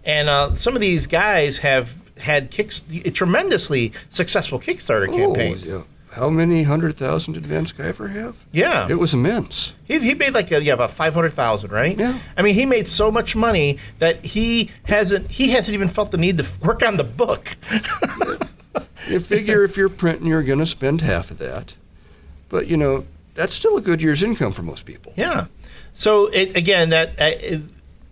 [0.05, 2.83] And uh, some of these guys have had kicks
[3.13, 5.71] tremendously successful Kickstarter campaigns.
[5.71, 5.85] Oh, yeah.
[6.17, 8.45] How many hundred thousand did Van Sciver have?
[8.51, 8.89] Yeah.
[8.89, 9.75] It was immense.
[9.85, 11.97] He, he made like a, yeah about five hundred thousand, right?
[11.97, 12.19] Yeah.
[12.37, 16.19] I mean, he made so much money that he hasn't he hasn't even felt the
[16.19, 17.57] need to work on the book.
[19.09, 21.77] You figure if you're printing, you're going to spend half of that.
[22.49, 25.13] But, you know, that's still a good year's income for most people.
[25.17, 25.47] Yeah.
[25.93, 27.63] So it again that uh, it,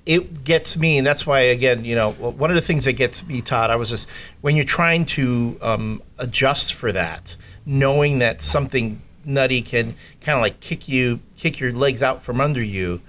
[0.07, 3.27] it gets me, and that's why again, you know, one of the things that gets
[3.27, 4.09] me, Todd, I was just
[4.41, 10.43] when you're trying to um, adjust for that, knowing that something nutty can kind of
[10.43, 13.01] like kick you, kick your legs out from under you.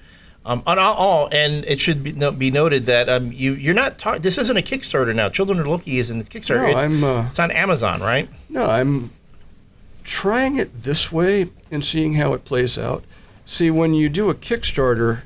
[0.46, 3.98] Um, on all, and it should be, no, be noted that um, you you're not
[3.98, 5.28] ta- this isn't a Kickstarter now.
[5.28, 6.72] Children of Loki isn't a Kickstarter.
[6.72, 8.30] No, it's, I'm, uh, it's on Amazon, right?
[8.48, 9.10] No, I'm
[10.04, 13.04] trying it this way and seeing how it plays out.
[13.44, 15.24] See, when you do a Kickstarter,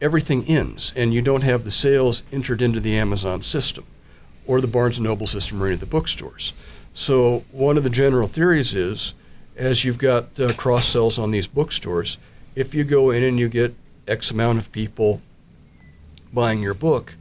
[0.00, 3.84] everything ends and you don't have the sales entered into the Amazon system
[4.46, 6.52] or the Barnes & Noble system or any of the bookstores.
[6.98, 9.14] So one of the general theories is,
[9.56, 12.18] as you've got uh, cross sells on these bookstores,
[12.56, 13.72] if you go in and you get
[14.08, 15.22] X amount of people
[16.32, 17.14] buying your book,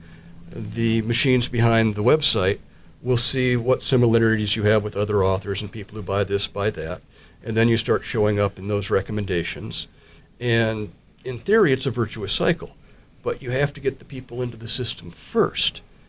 [0.51, 2.57] the machines behind the website
[3.03, 6.71] will see what similarities you have with other authors and people who buy this, buy
[6.71, 7.03] that,
[7.43, 9.87] and then you start showing up in those recommendations.
[10.39, 10.91] And
[11.23, 12.75] in theory, it's a virtuous cycle,
[13.21, 15.11] but you have to get the people into the system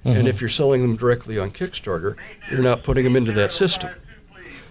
[0.09, 2.17] 1st And if you're selling them directly on Kickstarter,
[2.51, 3.91] you're not putting them into that system.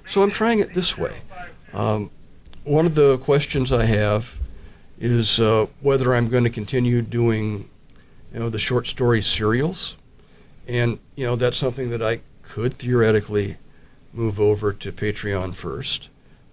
[0.05, 1.17] So I'm trying it this way.
[1.73, 2.11] Um,
[2.63, 4.37] one of the questions I have
[4.99, 7.69] is uh, whether I'm going to continue doing,
[8.33, 9.97] you know, the short story serials,
[10.67, 13.57] and you know that's something that I could theoretically
[14.13, 16.09] move over to Patreon first.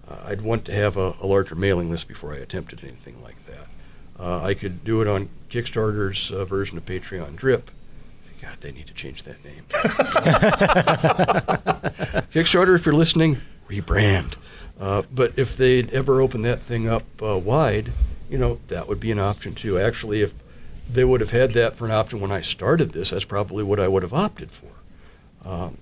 [0.06, 3.44] Uh, I'd want to have a, a larger mailing list before I attempted anything like
[3.46, 3.66] that.
[4.18, 7.70] Uh, I could do it on Kickstarter's uh, version of Patreon Drip.
[8.44, 9.64] God, they need to change that name.
[12.30, 14.34] Kickstarter, if you're listening, rebrand.
[14.78, 17.90] Uh, but if they'd ever open that thing up uh, wide,
[18.28, 19.78] you know, that would be an option too.
[19.78, 20.34] Actually, if
[20.92, 23.80] they would have had that for an option when I started this, that's probably what
[23.80, 24.72] I would have opted for.
[25.42, 25.78] Um,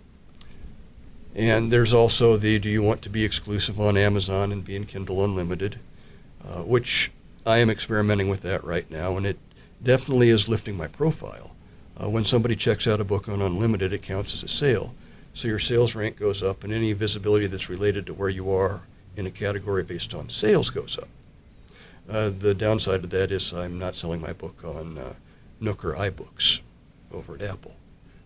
[1.35, 4.87] and there's also the do you want to be exclusive on Amazon and be in
[4.87, 5.81] Kindle Unlimited,
[6.47, 7.11] uh, which
[7.45, 9.39] I am experimenting with that right now, and it
[9.83, 11.52] definitely is lifting my profile.
[12.03, 14.95] Uh, when somebody checks out a book on Unlimited, it counts as a sale.
[15.35, 18.81] So your sales rank goes up, and any visibility that's related to where you are
[19.17, 21.09] in a category based on sales goes up.
[22.11, 25.13] Uh, the downside of that is I'm not selling my book on uh,
[25.61, 26.61] Nook or iBooks
[27.13, 27.75] over at Apple.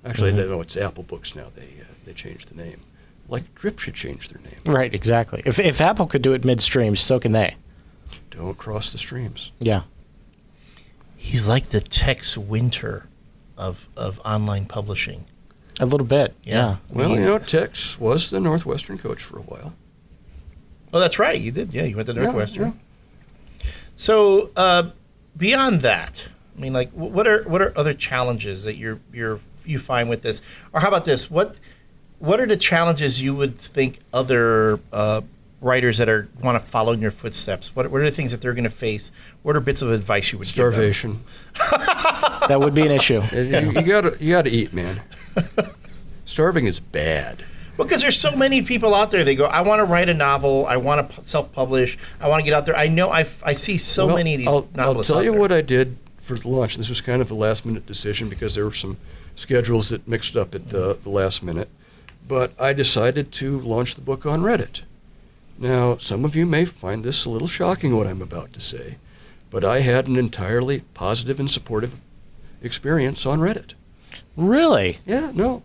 [0.05, 0.37] Actually, Mhm.
[0.37, 1.47] they know it's Apple Books now.
[1.55, 2.81] They uh, they changed the name.
[3.29, 4.55] Like Drip should change their name.
[4.65, 5.43] Right, exactly.
[5.45, 7.57] If, if Apple could do it midstream, so can they.
[8.31, 9.51] Don't cross the streams.
[9.59, 9.83] Yeah.
[11.17, 13.07] He's like the Tex Winter
[13.57, 15.25] of of online publishing.
[15.79, 16.35] A little bit.
[16.42, 16.55] Yeah.
[16.55, 16.77] Yeah.
[16.90, 19.75] Well, you know, Tex was the Northwestern coach for a while.
[20.92, 21.38] Oh, that's right.
[21.38, 21.75] You did.
[21.75, 22.81] Yeah, you went to Yeah, Northwestern.
[23.95, 24.90] So uh,
[25.37, 29.79] beyond that, I mean, like, what are what are other challenges that you're you're you
[29.79, 30.40] find with this?
[30.73, 31.31] Or how about this?
[31.31, 31.57] What
[32.19, 35.21] what are the challenges you would think other uh,
[35.61, 37.75] writers that are want to follow in your footsteps?
[37.75, 39.12] What what are the things that they're going to face?
[39.42, 41.21] What are bits of advice you would Starvation.
[42.49, 43.21] That would be an issue.
[43.33, 45.01] You, you gotta you gotta eat, man.
[46.25, 47.42] Starving is bad.
[47.77, 49.25] Well, Because there's so many people out there.
[49.25, 50.64] They go, I want to write a novel.
[50.66, 51.99] I want to self-publish.
[52.21, 52.77] I want to get out there.
[52.77, 55.25] I know I, I see so Well, many of these I'll, I'll novelists tell out
[55.25, 55.40] you there.
[55.40, 56.77] what I did for the launch.
[56.77, 58.97] This was kind of a last minute decision because there were some
[59.35, 61.69] schedules that mixed up at the, the last minute.
[62.27, 64.83] But I decided to launch the book on Reddit.
[65.59, 68.97] Now, some of you may find this a little shocking what I'm about to say,
[69.51, 72.01] but I had an entirely positive and supportive
[72.62, 73.73] experience on Reddit.
[74.37, 74.99] Really?
[75.07, 75.62] Yeah, no.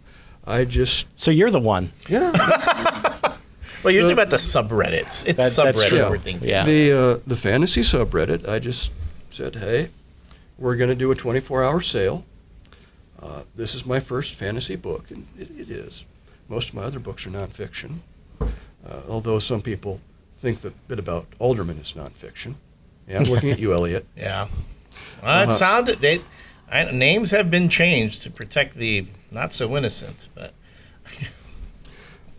[0.47, 1.91] I just, So you're the one.
[2.09, 3.07] yeah.
[3.83, 5.25] Well, you're talking about the subreddits.
[5.25, 6.09] It's That- that's subreddit true.
[6.09, 6.45] where things.
[6.45, 6.63] Yeah.
[6.63, 8.91] The uh, the fantasy subreddit, I just
[9.31, 9.89] said, hey,
[10.59, 12.23] we're going to do a 24 hour sale.
[13.19, 16.05] Uh, this is my first fantasy book, and it, it is.
[16.47, 18.01] Most of my other books are nonfiction,
[18.87, 19.99] uh, although some people
[20.39, 22.55] think that bit about Alderman is nonfiction.
[23.07, 24.05] Yeah, I'm looking at you, Elliot.
[24.15, 24.47] Yeah.
[25.21, 25.51] Well, it Uh-huh.
[25.53, 26.21] sounded they.
[26.71, 30.53] I, names have been changed to protect the not so innocent, but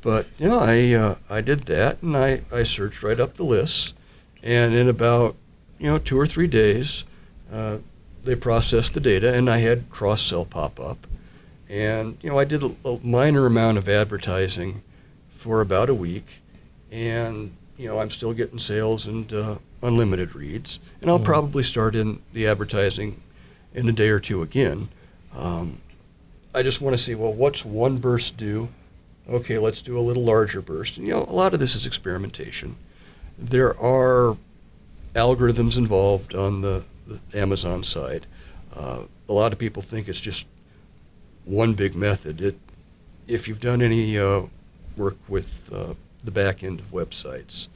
[0.00, 3.94] But yeah, I uh, I did that, and I, I searched right up the lists,
[4.42, 5.37] and in about
[5.78, 7.05] you know two or three days,
[7.52, 7.78] uh,
[8.24, 11.07] they processed the data, and I had cross sell pop up,
[11.68, 14.83] and you know I did a, a minor amount of advertising
[15.42, 16.42] for about a week,
[16.90, 21.94] and you know I'm still getting sales and uh, unlimited reads, and I'll probably start
[21.94, 23.20] in the advertising
[23.74, 24.88] in a day or two again.
[25.37, 25.78] Um,
[26.55, 28.68] I just want to see well what's one burst do
[29.28, 30.98] okay, let's do a little larger burst.
[30.98, 32.76] And, you know, a lot of this is experimentation.
[33.38, 34.37] There are
[35.14, 38.26] algorithms involved on the, the Amazon side.
[38.74, 40.46] Uh, a lot of people think it's just
[41.44, 42.40] one big method.
[42.40, 42.59] It,
[43.26, 44.42] if you've done any uh,
[44.96, 47.68] work with uh, the back end of websites,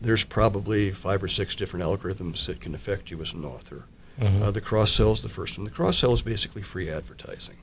[0.00, 3.84] there's probably five or six different algorithms that can affect you as an author.
[4.20, 5.64] Uh, the cross sell is the first one.
[5.64, 7.56] The cross sell is basically free advertising.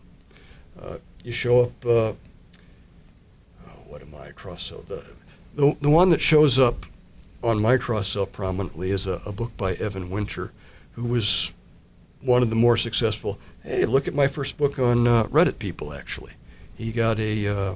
[0.81, 2.13] Uh, you show up uh,
[3.87, 4.83] what am I cross sell?
[4.87, 5.03] The,
[5.55, 6.85] the the one that shows up
[7.43, 10.51] on my cross sell prominently is a, a book by Evan Winter,
[10.93, 11.53] who was
[12.21, 13.39] one of the more successful.
[13.63, 15.93] Hey, look at my first book on uh, Reddit people.
[15.93, 16.33] Actually,
[16.75, 17.75] he got a uh,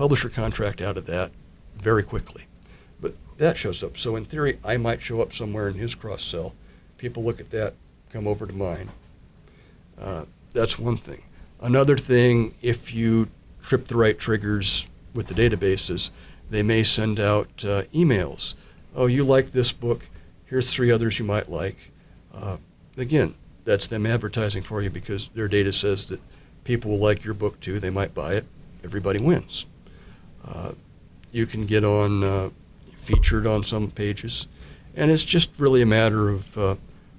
[0.00, 1.30] publisher contract out of that
[1.76, 2.44] very quickly,
[3.02, 3.98] but that shows up.
[3.98, 6.54] So in theory, I might show up somewhere in his cross sell.
[6.96, 7.74] People look at that,
[8.08, 8.88] come over to mine.
[10.00, 11.22] Uh, that's one thing.
[11.60, 13.28] Another thing, if you
[13.62, 16.08] trip the right triggers with the databases,
[16.48, 18.54] they may send out uh, emails.
[18.96, 20.08] Oh, you like this book?
[20.46, 21.90] Here's three others you might like.
[22.34, 22.56] Uh,
[22.96, 23.34] again,
[23.66, 26.22] that's them advertising for you because their data says that
[26.64, 27.78] people will like your book too.
[27.78, 28.46] They might buy it.
[28.82, 29.66] Everybody wins.
[31.32, 32.50] You can get on uh,
[32.96, 34.48] featured on some pages,
[34.96, 36.74] and it's just really a matter of uh,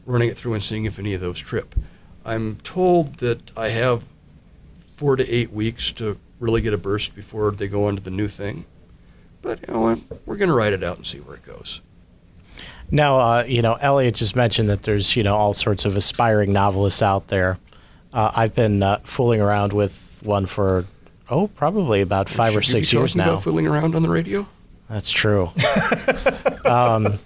[0.06, 1.76] running it through and seeing if any of those trip.
[2.26, 4.04] I'm told that I have
[4.98, 8.12] four to eight weeks to really get a burst before they go on to the
[8.12, 8.66] new thing.
[9.42, 10.00] But you know, what?
[10.26, 11.82] we're going to write it out and see where it goes.
[12.92, 16.52] Now, uh, you know, Elliot just mentioned that there's, you know, all sorts of aspiring
[16.52, 17.58] novelists out there.
[18.14, 20.86] Uh, I've been uh, fooling around with one for,
[21.32, 23.30] oh, probably about five or Should you be six years now.
[23.30, 24.46] About fooling around on the radio.
[24.90, 25.50] That's true.
[26.66, 27.18] um,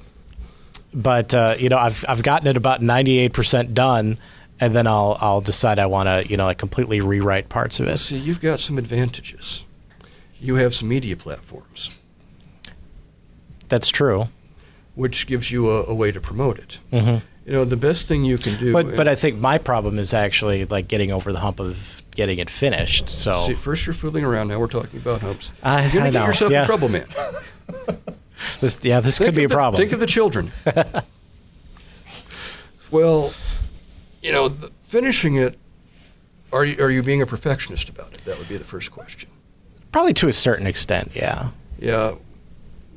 [0.94, 4.18] but uh, you know, I've I've gotten it about ninety eight percent done,
[4.60, 7.88] and then I'll I'll decide I want to you know like completely rewrite parts of
[7.88, 7.98] it.
[7.98, 9.66] See, you've got some advantages.
[10.40, 12.00] You have some media platforms,
[13.68, 14.28] That's true.
[14.94, 16.80] which gives you a, a way to promote it.
[16.94, 17.24] Mhm.
[17.46, 18.72] You know, the best thing you can do.
[18.72, 22.40] But but I think my problem is actually like getting over the hump of getting
[22.40, 23.10] it finished.
[23.10, 24.48] So See, first you're fooling around.
[24.48, 25.52] Now we're talking about humps.
[25.62, 26.62] I- You're gonna I get yourself yeah.
[26.62, 27.08] in trouble, man.
[28.62, 29.80] this yeah this Think could be a the- problem.
[29.80, 30.52] Think of the children.
[32.92, 33.34] well,
[34.22, 35.58] you know, the, finishing it.
[36.54, 38.24] Are you, are you being a perfectionist about it?
[38.26, 39.30] That would be the first question.
[39.92, 41.50] Probably to a certain extent, yeah.
[41.80, 42.16] Yeah.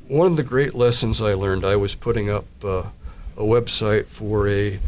[0.06, 2.84] One of the great lessons I learned, I was putting up uh,
[3.36, 4.78] a website for a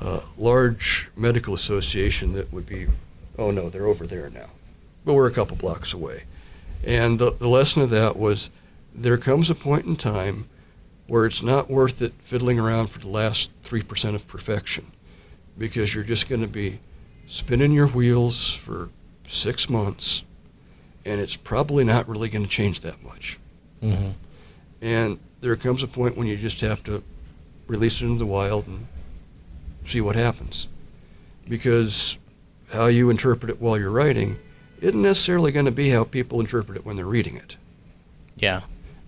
[0.00, 2.88] uh, large medical association that would be,
[3.38, 4.50] oh no, they're over there now.
[5.04, 6.24] But we're a couple blocks away.
[6.84, 8.50] And the, the lesson of that was
[8.94, 10.48] there comes a point in time
[11.06, 14.90] where it's not worth it fiddling around for the last 3% of perfection
[15.56, 16.80] because you're just going to be
[17.26, 18.90] spinning your wheels for
[19.26, 20.24] six months
[21.04, 23.38] and it's probably not really going to change that much.
[23.80, 24.10] hmm
[24.82, 27.02] And there comes a point when you just have to
[27.68, 28.86] release it into the wild and
[29.84, 30.66] see what happens.
[31.48, 32.18] Because
[32.76, 34.38] how you interpret it while you're writing
[34.80, 37.56] isn't necessarily going to be how people interpret it when they're reading it.
[38.36, 38.62] Yeah.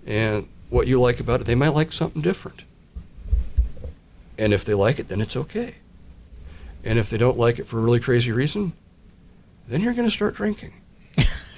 [0.07, 2.65] And what you like about it, they might like something different.
[4.39, 5.75] And if they like it, then it's okay.
[6.83, 8.73] And if they don't like it for a really crazy reason,
[9.69, 10.73] then you're going to start drinking.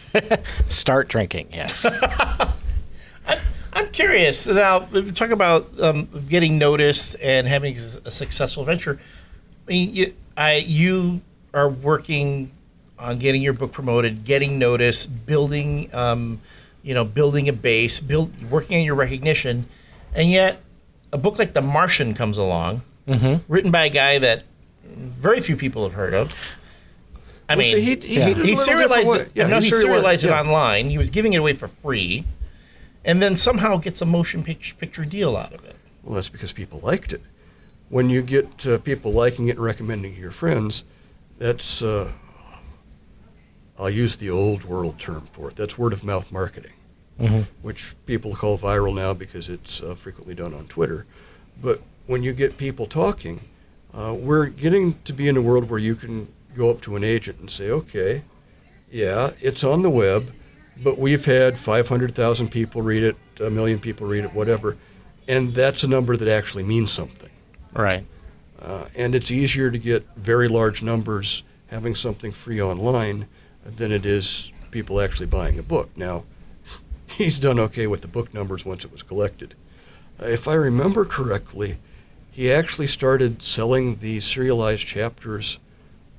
[0.66, 1.86] Start drinking, yes.
[3.72, 4.48] I'm curious.
[4.48, 4.80] Now,
[5.14, 8.98] talk about um, getting noticed and having a successful venture.
[9.68, 11.20] I mean, you, I, you
[11.54, 12.50] are working
[12.98, 16.40] on getting your book promoted, getting noticed, building, um,
[16.82, 19.66] you know, building a base, build, working on your recognition,
[20.14, 20.60] and yet
[21.12, 23.52] a book like The Martian comes along, Mm-hmm.
[23.52, 24.44] written by a guy that
[24.86, 26.32] very few people have heard of.
[27.48, 29.30] I Well, mean, see, he- he he, did it a little different serialized it.
[29.34, 29.80] Yeah, no, he he serialized-
[30.20, 30.40] serialized it yeah.
[30.40, 30.90] online.
[30.90, 32.24] He was giving it away for free,
[33.04, 35.74] and then somehow gets a motion picture, picture deal out of it.
[36.04, 37.22] Well, that's because people liked it.
[37.88, 40.84] When you get uh, people liking it and recommending to your friends,
[41.44, 42.08] that's, uh,
[43.78, 45.56] I'll use the old world term for it.
[45.56, 46.74] That's word of mouth marketing,
[47.18, 47.46] Mhm.
[47.62, 51.06] which people call viral now because it's uh, frequently done on Twitter.
[51.60, 53.40] But when you get people talking,
[53.94, 57.02] uh, we're getting to be in a world where you can go up to an
[57.04, 58.22] agent and say, okay,
[58.92, 60.30] yeah, it's on the web,
[60.82, 64.76] but we've had 500,000 people read it, a million people read it, whatever,
[65.26, 67.30] and that's a number that actually means something.
[67.72, 68.04] Right.
[68.62, 73.26] Uh, and it's easier to get very large numbers having something free online
[73.64, 75.88] than it is people actually buying a book.
[75.96, 76.24] Now,
[77.06, 79.54] he's done okay with the book numbers once it was collected.
[80.20, 81.76] Uh, if I remember correctly,
[82.30, 85.58] he actually started selling the serialized chapters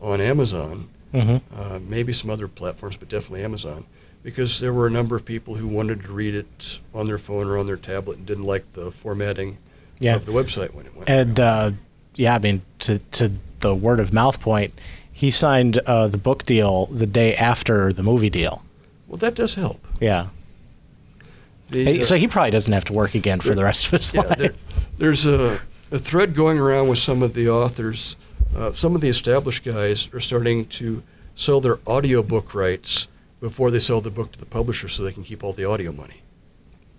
[0.01, 1.59] on Amazon, Mm-hmm.
[1.59, 3.83] uh, maybe some other platforms, but definitely Amazon,
[4.23, 7.47] because there were a number of people who wanted to read it on their phone
[7.49, 9.57] or on their tablet and didn't like the formatting
[9.99, 10.15] Yeah.
[10.15, 11.09] of the website when it went.
[11.09, 11.71] And uh,
[12.15, 14.73] yeah, I mean, to to the word of mouth point,
[15.11, 18.63] he signed uh, the book deal the day after the movie deal.
[19.07, 19.85] well, that does help.
[19.99, 20.29] Yeah.
[21.69, 24.13] The, uh, so he probably doesn't have to work again for the rest of his
[24.15, 24.37] yeah, life.
[24.37, 24.53] there,
[24.97, 25.59] there's a,
[25.91, 28.17] a thread going around with some of the authors.
[28.55, 31.01] Uh, some of the established guys are starting to
[31.35, 33.07] sell their audiobook rights
[33.39, 35.91] before they sell the book to the publisher so they can keep all the audio
[35.91, 36.21] money.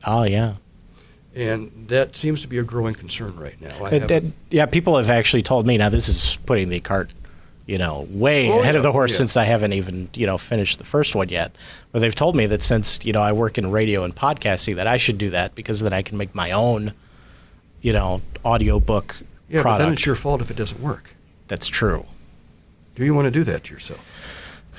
[0.07, 0.55] oh yeah.
[1.35, 3.75] And that seems to be a growing concern right now.
[3.85, 5.89] I It- haven't- it- yeah, people have actually told me now.
[5.89, 7.11] This is putting the cart,
[7.67, 9.19] you know, way Oh, ahead of the horse yeah.
[9.19, 11.53] since I haven't even you know finished the first one yet.
[11.91, 14.87] But they've told me that since you know I work in radio and podcasting, that
[14.87, 16.93] I should do that because then I can make my own,
[17.81, 19.17] you know, audiobook
[19.49, 21.15] yeah, but then it's your fault if it doesn't work.
[21.49, 22.05] That's true.
[22.95, 24.11] Do you want to do that to yourself?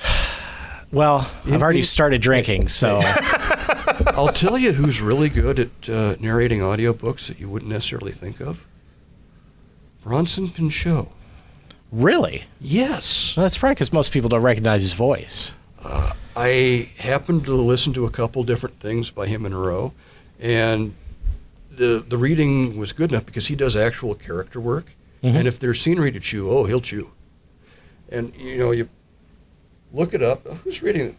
[0.92, 3.00] Well, I've already started drinking, so
[4.08, 8.40] I'll tell you who's really good at uh, narrating audiobooks that you wouldn't necessarily think
[8.40, 8.66] of.
[10.02, 11.08] Bronson Pinchot.
[11.90, 13.36] really, Yes.
[13.36, 15.54] well, that's probably because most people don't recognize his voice.
[16.36, 19.92] I happened to listen to a couple different things by him in a row,
[20.40, 20.94] and
[21.70, 24.94] the the reading was good enough because he does actual character work.
[25.22, 27.10] And if there's scenery to chew, oh, he'll chew.
[28.10, 28.88] And you know, you
[29.92, 30.46] look it up.
[30.64, 31.14] Who's reading it?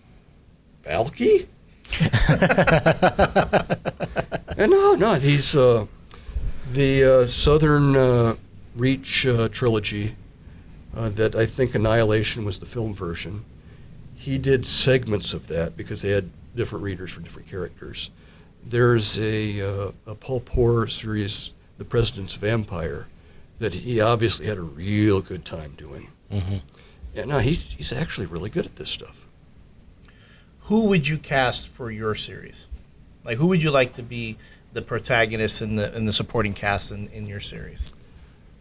[0.85, 1.47] Balki?
[4.57, 5.85] and no, no, he's uh,
[6.71, 8.35] the uh, Southern uh,
[8.75, 10.15] Reach uh, trilogy.
[10.95, 13.43] Uh, that I think Annihilation was the film version
[14.15, 18.09] he did segments of that because they had different readers for different characters.
[18.65, 23.07] There's a, uh, a Paul Poor series, The President's Vampire,
[23.59, 26.07] that he obviously had a real good time doing.
[26.31, 26.61] Mhm.
[27.13, 29.25] Yeah, no, he's, he's actually really good at this stuff.
[30.65, 32.67] Who would you cast for your series?
[33.23, 34.37] Like, who would you like to be
[34.73, 37.89] the protagonist and the and the supporting cast in, in your series?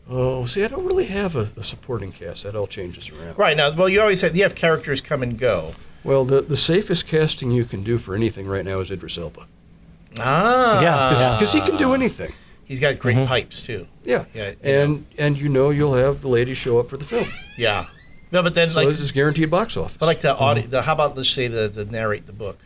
[0.09, 2.43] Oh, see, I don't really have a, a supporting cast.
[2.43, 3.39] That all changes around.
[3.39, 5.75] Right now, well, you always have you have characters come and go.
[6.03, 9.47] Well, the, the safest casting you can do for anything right now is Idris Elba.
[10.21, 12.33] Ah, Yeah, Because he can do anything.
[12.67, 13.87] He's got great pipes too.
[14.05, 14.25] Yeah.
[14.35, 17.27] Yeah, you And, and you know you'll have the ladies show up for the film.
[17.57, 17.87] Yeah.
[18.35, 19.97] No, but then So like, this is guaranteed box office.
[19.97, 20.67] but like the audio.
[20.67, 22.59] The, how about let's say the, the narrate the book?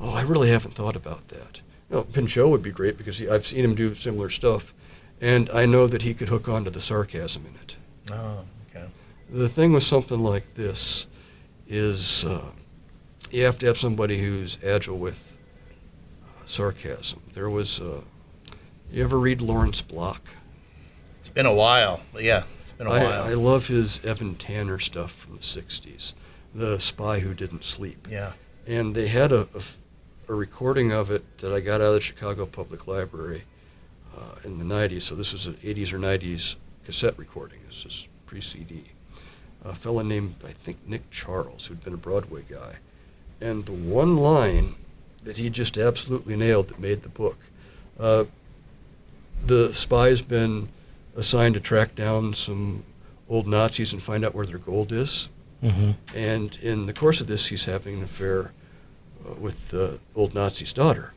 [0.00, 1.62] Oh, I really haven't thought about that.
[1.88, 4.74] No, Pinchot would be great because he, I've seen him do similar stuff,
[5.20, 7.76] and I know that he could hook on to the sarcasm in it.
[8.12, 8.44] Oh,
[8.74, 8.86] okay.
[9.30, 11.06] The thing with something like this
[11.68, 12.42] is uh,
[13.30, 15.38] you have to have somebody who's agile with
[16.24, 17.20] uh, sarcasm.
[17.34, 18.00] There was, uh,
[18.90, 20.28] you ever read Lawrence Block?
[21.20, 23.22] It's been a while, but yeah, it's been a I, while.
[23.24, 26.14] I love his Evan Tanner stuff from the 60s,
[26.54, 28.08] The Spy Who Didn't Sleep.
[28.10, 28.32] yeah.
[28.66, 29.46] and they had a
[30.28, 33.42] a recording of it that I got out of the Chicago Public Library
[34.16, 35.02] uh, in the 90s.
[35.02, 36.54] So this was an 80s or 90s
[36.84, 37.58] cassette recording.
[37.66, 38.84] This is pre-CD.
[39.64, 42.76] A fellow named I think Nick Charles, who'd been a Broadway guy,
[43.40, 44.76] and the one line
[45.24, 47.36] that he just absolutely nailed that made the book.
[47.98, 48.24] Uh,
[49.44, 50.68] the spy's been
[51.16, 52.84] assigned to track down some
[53.28, 55.28] old Nazis and find out where their gold is.
[55.62, 55.90] Mm-hmm.
[56.16, 58.52] And in the course of this, he's having an affair
[59.28, 61.12] uh, with the old Nazi's daughter.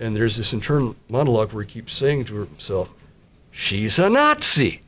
[0.00, 2.94] And there's this internal monologue where he keeps saying to himself,
[3.50, 4.80] She's a Nazi!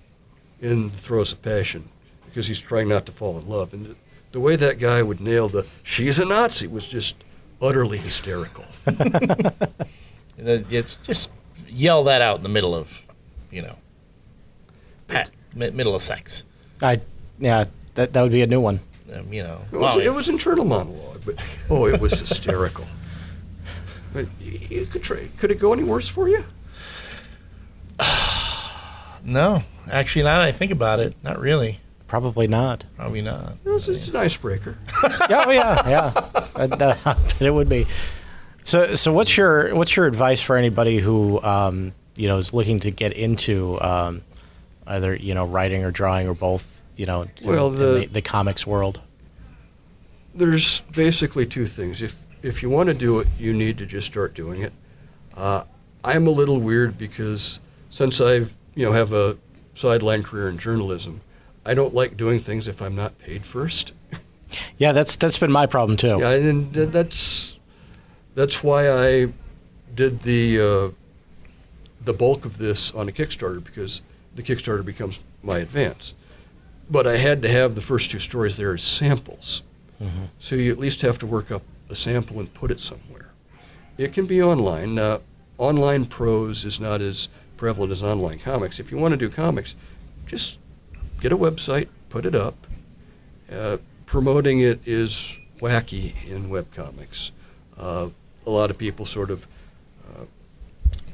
[0.61, 1.87] in the throes of passion,
[2.25, 3.75] because he's trying not to fall in love.
[3.75, 3.97] And the,
[4.33, 7.17] the way that guy would nail the She's a Nazi was just
[7.61, 8.65] utterly hysterical.
[10.37, 11.31] And it's just
[11.69, 13.03] yell that out in the middle of,
[13.51, 13.77] you know,
[15.09, 16.45] pat, mi- middle of sex.
[16.83, 17.01] I
[17.39, 18.81] yeah, that that would be a new one.
[19.15, 22.85] Um, you know, It was, well, it was internal monologue, but oh, it was hysterical.
[24.13, 26.45] But you, you could try, could it go any worse for you?
[29.25, 31.81] no, actually, now that I think about it, not really.
[32.07, 32.85] Probably not.
[32.97, 33.57] Probably not.
[33.65, 34.79] It was, it's an icebreaker.
[35.29, 36.13] yeah, oh, yeah, yeah.
[36.55, 37.87] I, uh, it would be.
[38.63, 42.79] So, so what's your what's your advice for anybody who um, you know is looking
[42.81, 44.23] to get into um,
[44.87, 48.07] either you know writing or drawing or both you know, in- Well, in the- the,
[48.07, 49.01] the comics world.
[50.35, 52.03] There's basically two things.
[52.03, 54.73] If if you want to do it, you need to just start doing it.
[55.37, 55.65] Uh,
[56.05, 59.37] I'm a little weird because since I've you know have a
[59.75, 61.21] sideline career in journalism,
[61.65, 63.93] I don't like doing things if I'm not paid first.
[64.79, 66.19] Yeah, that's that's been my problem too.
[66.21, 67.59] Yeah, and that's
[68.37, 69.33] that's why I
[69.97, 70.91] did the uh,
[72.05, 74.01] the bulk of this on a Kickstarter because
[74.35, 76.15] the Kickstarter becomes my advance.
[76.91, 79.63] But I had to have the first two stories there as samples,
[80.39, 83.31] so you at least have to work up a sample and put it somewhere.
[83.97, 84.99] It can be online.
[84.99, 85.21] Uh,
[85.57, 88.81] online prose is not as prevalent as online comics.
[88.81, 89.75] If you want to do comics,
[90.27, 90.59] just
[91.21, 92.67] get a website, put it up.
[93.51, 97.31] Uh, promoting it is wacky in webcomics.
[97.79, 98.09] Uh,
[98.47, 99.47] a lot of people sort of
[100.09, 100.25] uh,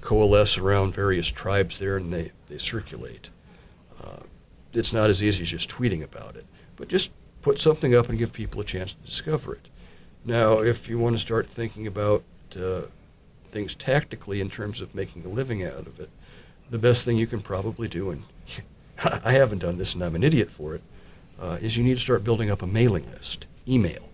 [0.01, 3.31] coalesce around various tribes there and they, they circulate.
[4.03, 4.21] Uh,
[4.73, 6.47] it's not as easy as just tweeting about it,
[6.77, 7.11] but just
[7.43, 9.69] put something up and give people a chance to discover it.
[10.25, 12.23] Now, if you want to start thinking about
[12.57, 12.83] uh,
[13.51, 16.11] things tactically in terms of making a living out of it,
[16.71, 18.23] the best thing you can probably do, and
[19.25, 20.83] I haven't done this and I'm an idiot for it,
[21.41, 24.09] uh, is you need to start building up a mailing list, email.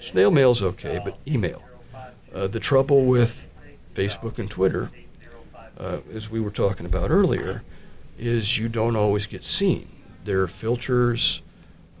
[0.00, 1.62] Snail mail's okay, but email.
[2.34, 3.48] Uh, the trouble with
[3.94, 4.90] Facebook and Twitter,
[5.78, 7.62] uh, as we were talking about earlier,
[8.18, 9.88] is you don't always get seen.
[10.24, 11.42] There are filters.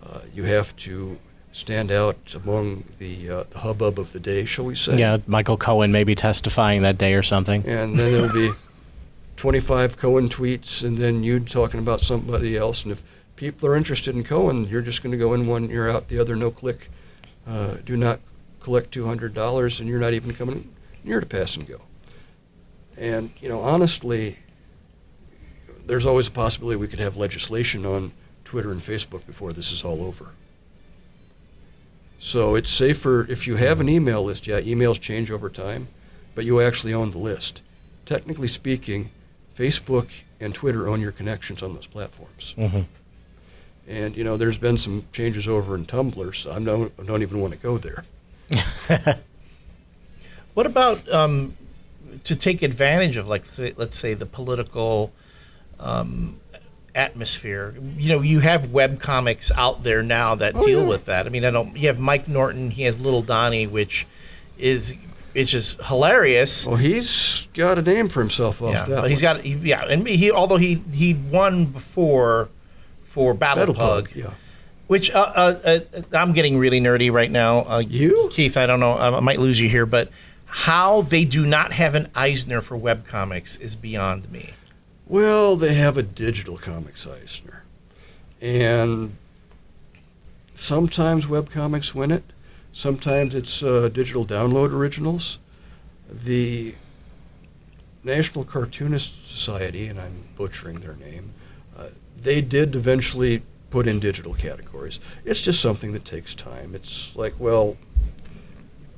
[0.02, 1.18] Uh, you have to
[1.52, 4.96] stand out among the, uh, the hubbub of the day, shall we say?
[4.96, 7.68] Yeah, Michael Cohen maybe testifying that day or something.
[7.68, 8.50] And then there'll be
[9.36, 12.84] 25 Cohen tweets, and then you talking about somebody else.
[12.84, 13.02] And if
[13.36, 16.18] people are interested in Cohen, you're just going to go in one ear out the
[16.18, 16.88] other, no click.
[17.46, 18.20] Uh, do not
[18.60, 20.72] collect $200, and you're not even coming
[21.04, 21.80] near to pass and go.
[22.96, 24.38] And, you know, honestly,
[25.86, 28.12] there's always a possibility we could have legislation on
[28.44, 30.30] Twitter and Facebook before this is all over.
[32.18, 34.46] So it's safer if you have an email list.
[34.46, 35.88] Yeah, emails change over time,
[36.34, 37.62] but you actually own the list.
[38.06, 39.10] Technically speaking,
[39.56, 42.54] Facebook and Twitter own your connections on those platforms.
[42.56, 42.86] Mhm.
[43.88, 47.22] And you know, there's been some changes over in Tumblr, so I don't, I don't
[47.22, 48.04] even want to go there.
[50.54, 51.56] What about um,
[52.24, 53.44] to take advantage of, like,
[53.76, 55.12] let's say, the political
[55.80, 56.38] um,
[56.94, 57.74] atmosphere?
[57.96, 60.88] You know, you have web comics out there now that Oh, deal yeah.
[60.88, 61.26] with that.
[61.26, 61.76] I mean, I don't.
[61.76, 62.70] You have Mike Norton.
[62.70, 64.06] He has Little Donnie, which
[64.58, 64.94] is
[65.34, 66.66] it's just hilarious.
[66.66, 69.00] Well, he's got a name for himself off yeah, that.
[69.02, 69.36] but he's one.
[69.36, 72.50] got he, yeah, and he although he he won before
[73.04, 74.30] for Battle, Battle Pug, Pug, yeah.
[74.88, 77.60] which uh, uh, uh, I'm getting really nerdy right now.
[77.66, 78.28] Uh, You?
[78.30, 78.56] Keith?
[78.58, 78.92] I don't know.
[78.92, 80.10] I might lose you here, but
[80.54, 84.50] how they do not have an Eisner for webcomics is beyond me.
[85.06, 87.62] Well, they have a digital comics Eisner.
[88.38, 89.16] And
[90.54, 92.24] sometimes webcomics win it.
[92.70, 95.38] Sometimes it's uh, digital download originals.
[96.10, 96.74] The
[98.04, 101.32] National Cartoonist Society, and I'm butchering their name,
[101.78, 101.86] uh,
[102.20, 103.40] they did eventually
[103.70, 105.00] put in digital categories.
[105.24, 106.74] It's just something that takes time.
[106.74, 107.78] It's like, well,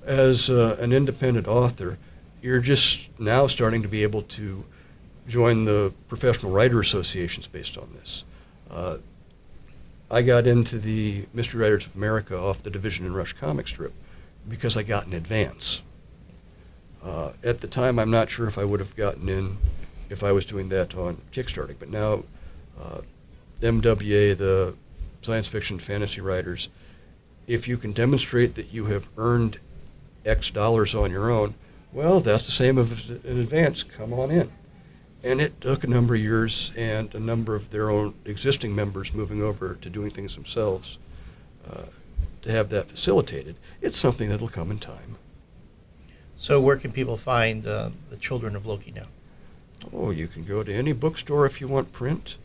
[0.06, 1.98] as uh, an independent author,
[2.42, 4.64] you're just now starting to be able to
[5.26, 8.24] join the professional writer associations based on this.
[8.70, 8.98] Uh,
[10.10, 13.92] I got into the Mystery Writers of America off the Division and Rush comic strip
[14.48, 15.82] because I got in advance.
[17.02, 19.56] Uh, at the time, I'm not sure if I would have gotten in
[20.10, 22.24] if I was doing that on Kickstarter, but now
[22.80, 23.00] uh,
[23.60, 24.74] MWA, the
[25.22, 26.68] science fiction fantasy writers,
[27.46, 29.58] if you can demonstrate that you have earned
[30.24, 31.54] X dollars on your own,
[31.92, 33.82] well, that's the same as in advance.
[33.82, 34.50] Come on in.
[35.22, 39.14] And it took a number of years and a number of their own existing members
[39.14, 40.98] moving over to doing things themselves
[41.70, 41.84] uh,
[42.42, 43.56] to have that facilitated.
[43.80, 45.16] It's something that'll come in time.
[46.36, 49.06] So where can people find uh, the Children of Loki now?
[49.92, 52.36] Oh, you can go to any bookstore if you want print.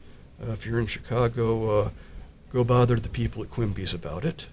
[0.41, 1.89] Uh, if you're in Chicago, uh,
[2.53, 4.47] go bother the people at Quimby's about it.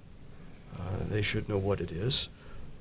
[0.77, 2.29] Uh, they should know what it is.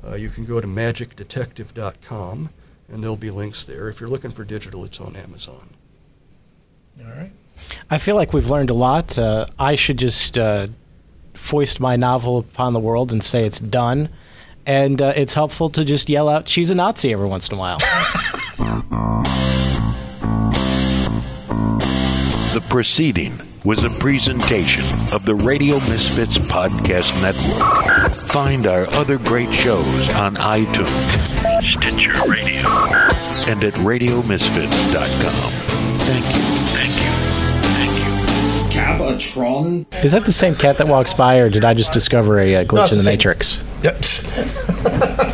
[0.03, 2.49] Uh, you can go to magicdetective.com,
[2.89, 3.89] and there'll be links there.
[3.89, 5.69] If you're looking for digital, it's on Amazon.
[6.99, 7.31] All right.
[7.89, 9.17] I feel like we've learned a lot.
[9.17, 10.67] Uh, I should just uh,
[11.33, 14.09] foist my novel upon the world and say it's done.
[14.65, 17.59] And uh, it's helpful to just yell out, she's a Nazi every once in a
[17.59, 17.79] while.
[22.55, 28.11] The proceeding was a presentation of the Radio Misfits Podcast Network.
[28.31, 31.11] Find our other great shows on iTunes,
[31.79, 32.69] Stitcher Radio,
[33.49, 35.51] and at RadioMisfits.com.
[36.01, 36.41] Thank you.
[36.75, 37.11] Thank you.
[37.73, 38.79] Thank you.
[38.79, 39.87] have Tron?
[40.03, 42.63] Is that the same cat that walks by, or did I just discover a uh,
[42.65, 43.13] glitch it's in the the same.
[43.13, 43.63] Matrix?
[43.81, 45.21] Yep.